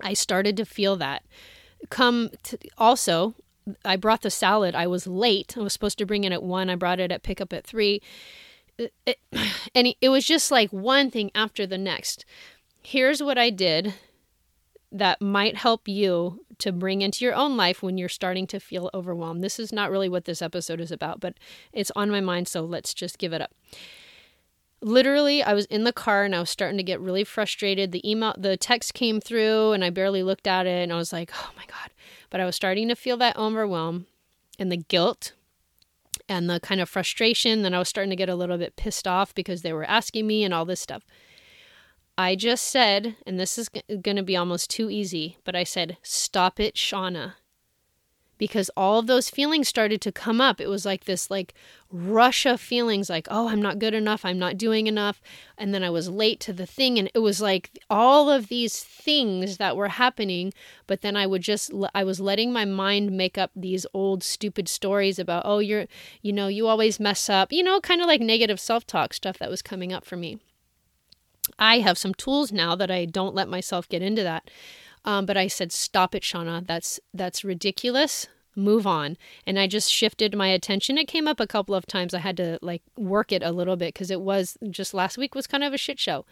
I 0.00 0.14
started 0.14 0.56
to 0.58 0.64
feel 0.64 0.96
that. 0.96 1.22
Come 1.88 2.30
to, 2.44 2.58
also, 2.78 3.34
I 3.84 3.96
brought 3.96 4.22
the 4.22 4.30
salad. 4.30 4.74
I 4.74 4.86
was 4.86 5.06
late. 5.06 5.56
I 5.56 5.60
was 5.60 5.72
supposed 5.72 5.98
to 5.98 6.06
bring 6.06 6.24
it 6.24 6.32
at 6.32 6.42
one. 6.42 6.70
I 6.70 6.74
brought 6.74 7.00
it 7.00 7.12
at 7.12 7.22
pickup 7.22 7.52
at 7.52 7.64
three. 7.66 8.00
It, 8.78 8.92
and 9.74 9.94
it 10.00 10.08
was 10.08 10.24
just 10.24 10.50
like 10.50 10.72
one 10.72 11.10
thing 11.10 11.30
after 11.34 11.66
the 11.66 11.78
next. 11.78 12.24
Here's 12.82 13.22
what 13.22 13.38
I 13.38 13.50
did 13.50 13.94
that 14.92 15.20
might 15.22 15.56
help 15.56 15.88
you 15.88 16.44
to 16.58 16.70
bring 16.70 17.02
into 17.02 17.24
your 17.24 17.34
own 17.34 17.56
life 17.56 17.82
when 17.82 17.96
you're 17.96 18.08
starting 18.08 18.46
to 18.48 18.60
feel 18.60 18.90
overwhelmed. 18.92 19.42
This 19.42 19.58
is 19.58 19.72
not 19.72 19.90
really 19.90 20.08
what 20.08 20.26
this 20.26 20.42
episode 20.42 20.80
is 20.80 20.92
about, 20.92 21.18
but 21.18 21.34
it's 21.72 21.90
on 21.96 22.10
my 22.10 22.20
mind, 22.20 22.46
so 22.46 22.62
let's 22.62 22.92
just 22.92 23.18
give 23.18 23.32
it 23.32 23.40
up. 23.40 23.52
Literally, 24.82 25.42
I 25.42 25.54
was 25.54 25.64
in 25.66 25.84
the 25.84 25.92
car 25.92 26.24
and 26.24 26.34
I 26.34 26.40
was 26.40 26.50
starting 26.50 26.76
to 26.76 26.82
get 26.82 27.00
really 27.00 27.24
frustrated. 27.24 27.92
The 27.92 28.08
email, 28.08 28.34
the 28.36 28.56
text 28.56 28.94
came 28.94 29.20
through 29.20 29.72
and 29.72 29.84
I 29.84 29.90
barely 29.90 30.22
looked 30.22 30.46
at 30.46 30.66
it 30.66 30.82
and 30.82 30.92
I 30.92 30.96
was 30.96 31.12
like, 31.12 31.30
oh 31.34 31.50
my 31.56 31.64
God, 31.66 31.90
but 32.32 32.40
I 32.40 32.46
was 32.46 32.56
starting 32.56 32.88
to 32.88 32.96
feel 32.96 33.18
that 33.18 33.36
overwhelm 33.36 34.06
and 34.58 34.72
the 34.72 34.78
guilt 34.78 35.34
and 36.30 36.48
the 36.48 36.60
kind 36.60 36.80
of 36.80 36.88
frustration. 36.88 37.60
Then 37.60 37.74
I 37.74 37.78
was 37.78 37.90
starting 37.90 38.08
to 38.08 38.16
get 38.16 38.30
a 38.30 38.34
little 38.34 38.56
bit 38.56 38.74
pissed 38.74 39.06
off 39.06 39.34
because 39.34 39.60
they 39.60 39.72
were 39.74 39.84
asking 39.84 40.26
me 40.26 40.42
and 40.42 40.54
all 40.54 40.64
this 40.64 40.80
stuff. 40.80 41.04
I 42.16 42.34
just 42.34 42.64
said, 42.64 43.16
and 43.26 43.38
this 43.38 43.58
is 43.58 43.68
g- 43.68 43.82
going 43.98 44.16
to 44.16 44.22
be 44.22 44.36
almost 44.36 44.70
too 44.70 44.88
easy, 44.88 45.36
but 45.44 45.54
I 45.54 45.64
said, 45.64 45.98
Stop 46.02 46.58
it, 46.58 46.74
Shauna 46.74 47.34
because 48.42 48.68
all 48.76 48.98
of 48.98 49.06
those 49.06 49.30
feelings 49.30 49.68
started 49.68 50.00
to 50.00 50.10
come 50.10 50.40
up. 50.40 50.60
It 50.60 50.66
was 50.66 50.84
like 50.84 51.04
this 51.04 51.30
like 51.30 51.54
rush 51.92 52.44
of 52.44 52.60
feelings 52.60 53.08
like, 53.08 53.28
"Oh, 53.30 53.46
I'm 53.48 53.62
not 53.62 53.78
good 53.78 53.94
enough. 53.94 54.24
I'm 54.24 54.40
not 54.40 54.58
doing 54.58 54.88
enough." 54.88 55.22
And 55.56 55.72
then 55.72 55.84
I 55.84 55.90
was 55.90 56.08
late 56.08 56.40
to 56.40 56.52
the 56.52 56.66
thing 56.66 56.98
and 56.98 57.08
it 57.14 57.20
was 57.20 57.40
like 57.40 57.70
all 57.88 58.28
of 58.28 58.48
these 58.48 58.82
things 58.82 59.58
that 59.58 59.76
were 59.76 59.90
happening, 59.90 60.52
but 60.88 61.02
then 61.02 61.16
I 61.16 61.24
would 61.24 61.42
just 61.42 61.70
I 61.94 62.02
was 62.02 62.18
letting 62.18 62.52
my 62.52 62.64
mind 62.64 63.12
make 63.12 63.38
up 63.38 63.52
these 63.54 63.86
old 63.94 64.24
stupid 64.24 64.66
stories 64.66 65.20
about, 65.20 65.44
"Oh, 65.46 65.60
you're 65.60 65.86
you 66.20 66.32
know, 66.32 66.48
you 66.48 66.66
always 66.66 66.98
mess 66.98 67.30
up." 67.30 67.52
You 67.52 67.62
know, 67.62 67.80
kind 67.80 68.00
of 68.00 68.08
like 68.08 68.20
negative 68.20 68.58
self-talk 68.58 69.14
stuff 69.14 69.38
that 69.38 69.50
was 69.50 69.62
coming 69.62 69.92
up 69.92 70.04
for 70.04 70.16
me. 70.16 70.40
I 71.60 71.78
have 71.78 71.96
some 71.96 72.12
tools 72.12 72.50
now 72.50 72.74
that 72.74 72.90
I 72.90 73.04
don't 73.04 73.36
let 73.36 73.46
myself 73.46 73.88
get 73.88 74.02
into 74.02 74.24
that. 74.24 74.50
Um, 75.04 75.26
but 75.26 75.36
I 75.36 75.48
said, 75.48 75.72
"Stop 75.72 76.14
it, 76.14 76.22
Shauna. 76.22 76.66
That's 76.66 77.00
that's 77.12 77.44
ridiculous. 77.44 78.26
Move 78.54 78.86
on." 78.86 79.16
And 79.46 79.58
I 79.58 79.66
just 79.66 79.92
shifted 79.92 80.36
my 80.36 80.48
attention. 80.48 80.98
It 80.98 81.08
came 81.08 81.28
up 81.28 81.40
a 81.40 81.46
couple 81.46 81.74
of 81.74 81.86
times. 81.86 82.14
I 82.14 82.18
had 82.18 82.36
to 82.38 82.58
like 82.62 82.82
work 82.96 83.32
it 83.32 83.42
a 83.42 83.52
little 83.52 83.76
bit 83.76 83.94
because 83.94 84.10
it 84.10 84.20
was 84.20 84.56
just 84.70 84.94
last 84.94 85.18
week 85.18 85.34
was 85.34 85.46
kind 85.46 85.64
of 85.64 85.72
a 85.72 85.78
shit 85.78 85.98
show. 85.98 86.24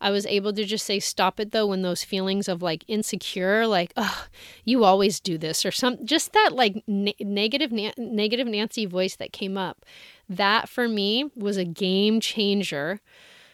I 0.00 0.10
was 0.10 0.26
able 0.26 0.52
to 0.52 0.64
just 0.64 0.86
say 0.86 1.00
stop 1.00 1.40
it 1.40 1.50
though 1.50 1.66
when 1.66 1.82
those 1.82 2.04
feelings 2.04 2.48
of 2.48 2.62
like 2.62 2.84
insecure, 2.86 3.66
like 3.66 3.92
oh, 3.96 4.26
you 4.64 4.84
always 4.84 5.20
do 5.20 5.38
this 5.38 5.66
or 5.66 5.72
some 5.72 6.04
just 6.04 6.32
that 6.32 6.50
like 6.52 6.82
ne- 6.86 7.16
negative 7.20 7.72
na- 7.72 7.92
negative 7.96 8.46
Nancy 8.46 8.86
voice 8.86 9.16
that 9.16 9.32
came 9.32 9.58
up. 9.58 9.84
That 10.28 10.68
for 10.68 10.88
me 10.88 11.30
was 11.34 11.56
a 11.56 11.64
game 11.64 12.20
changer 12.20 13.00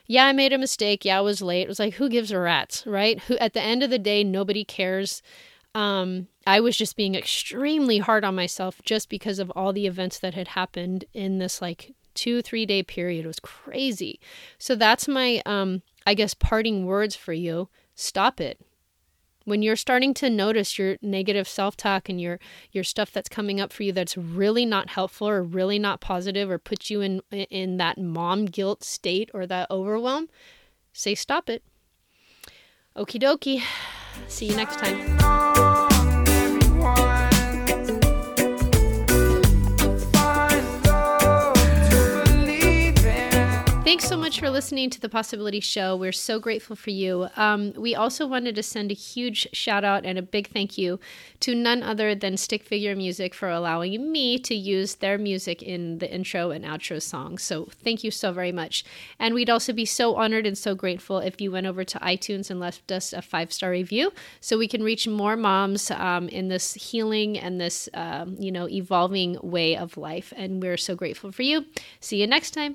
yeah, 0.06 0.26
I 0.26 0.32
made 0.32 0.52
a 0.52 0.58
mistake. 0.58 1.04
Yeah, 1.04 1.18
I 1.18 1.22
was 1.22 1.40
late. 1.40 1.62
It 1.62 1.68
was 1.68 1.78
like, 1.78 1.94
who 1.94 2.08
gives 2.08 2.30
a 2.30 2.38
rat's, 2.38 2.86
right? 2.86 3.20
Who 3.20 3.38
at 3.38 3.54
the 3.54 3.62
end 3.62 3.82
of 3.82 3.90
the 3.90 3.98
day, 3.98 4.22
nobody 4.22 4.64
cares. 4.64 5.22
Um, 5.74 6.28
I 6.46 6.60
was 6.60 6.76
just 6.76 6.96
being 6.96 7.14
extremely 7.14 7.98
hard 7.98 8.24
on 8.24 8.34
myself 8.34 8.80
just 8.84 9.08
because 9.08 9.38
of 9.38 9.50
all 9.52 9.72
the 9.72 9.86
events 9.86 10.18
that 10.20 10.34
had 10.34 10.48
happened 10.48 11.04
in 11.12 11.38
this 11.38 11.60
like 11.60 11.94
two, 12.14 12.42
three 12.42 12.64
day 12.66 12.82
period. 12.82 13.24
It 13.24 13.28
was 13.28 13.40
crazy. 13.40 14.20
So 14.58 14.74
that's 14.74 15.08
my, 15.08 15.42
um, 15.46 15.82
I 16.06 16.14
guess, 16.14 16.34
parting 16.34 16.86
words 16.86 17.16
for 17.16 17.32
you. 17.32 17.68
Stop 17.94 18.40
it 18.40 18.60
when 19.44 19.62
you're 19.62 19.76
starting 19.76 20.14
to 20.14 20.30
notice 20.30 20.78
your 20.78 20.96
negative 21.02 21.46
self-talk 21.46 22.08
and 22.08 22.20
your 22.20 22.38
your 22.72 22.84
stuff 22.84 23.12
that's 23.12 23.28
coming 23.28 23.60
up 23.60 23.72
for 23.72 23.82
you 23.82 23.92
that's 23.92 24.16
really 24.16 24.66
not 24.66 24.90
helpful 24.90 25.28
or 25.28 25.42
really 25.42 25.78
not 25.78 26.00
positive 26.00 26.50
or 26.50 26.58
puts 26.58 26.90
you 26.90 27.00
in 27.00 27.22
in 27.30 27.76
that 27.76 27.98
mom 27.98 28.46
guilt 28.46 28.82
state 28.82 29.30
or 29.32 29.46
that 29.46 29.70
overwhelm 29.70 30.28
say 30.92 31.14
stop 31.14 31.48
it 31.48 31.62
okie 32.96 33.20
dokie 33.20 33.62
see 34.28 34.46
you 34.46 34.56
next 34.56 34.78
time 34.78 35.53
Thanks 43.94 44.08
so 44.08 44.16
much 44.16 44.40
for 44.40 44.50
listening 44.50 44.90
to 44.90 45.00
the 45.00 45.08
Possibility 45.08 45.60
Show. 45.60 45.94
We're 45.94 46.10
so 46.10 46.40
grateful 46.40 46.74
for 46.74 46.90
you. 46.90 47.28
Um, 47.36 47.72
we 47.76 47.94
also 47.94 48.26
wanted 48.26 48.56
to 48.56 48.62
send 48.64 48.90
a 48.90 48.94
huge 48.94 49.46
shout 49.52 49.84
out 49.84 50.04
and 50.04 50.18
a 50.18 50.22
big 50.22 50.48
thank 50.48 50.76
you 50.76 50.98
to 51.38 51.54
none 51.54 51.80
other 51.80 52.12
than 52.16 52.36
Stick 52.36 52.64
Figure 52.64 52.96
Music 52.96 53.34
for 53.34 53.48
allowing 53.48 54.10
me 54.10 54.36
to 54.40 54.52
use 54.52 54.96
their 54.96 55.16
music 55.16 55.62
in 55.62 55.98
the 55.98 56.12
intro 56.12 56.50
and 56.50 56.64
outro 56.64 57.00
songs. 57.00 57.44
So 57.44 57.68
thank 57.84 58.02
you 58.02 58.10
so 58.10 58.32
very 58.32 58.50
much. 58.50 58.84
And 59.20 59.32
we'd 59.32 59.48
also 59.48 59.72
be 59.72 59.84
so 59.84 60.16
honored 60.16 60.44
and 60.44 60.58
so 60.58 60.74
grateful 60.74 61.18
if 61.18 61.40
you 61.40 61.52
went 61.52 61.68
over 61.68 61.84
to 61.84 61.98
iTunes 62.00 62.50
and 62.50 62.58
left 62.58 62.90
us 62.90 63.12
a 63.12 63.22
five 63.22 63.52
star 63.52 63.70
review 63.70 64.12
so 64.40 64.58
we 64.58 64.66
can 64.66 64.82
reach 64.82 65.06
more 65.06 65.36
moms 65.36 65.92
um, 65.92 66.28
in 66.30 66.48
this 66.48 66.74
healing 66.74 67.38
and 67.38 67.60
this, 67.60 67.88
um, 67.94 68.34
you 68.40 68.50
know, 68.50 68.68
evolving 68.68 69.38
way 69.40 69.76
of 69.76 69.96
life. 69.96 70.32
And 70.36 70.60
we're 70.60 70.78
so 70.78 70.96
grateful 70.96 71.30
for 71.30 71.42
you. 71.42 71.66
See 72.00 72.20
you 72.20 72.26
next 72.26 72.50
time. 72.50 72.74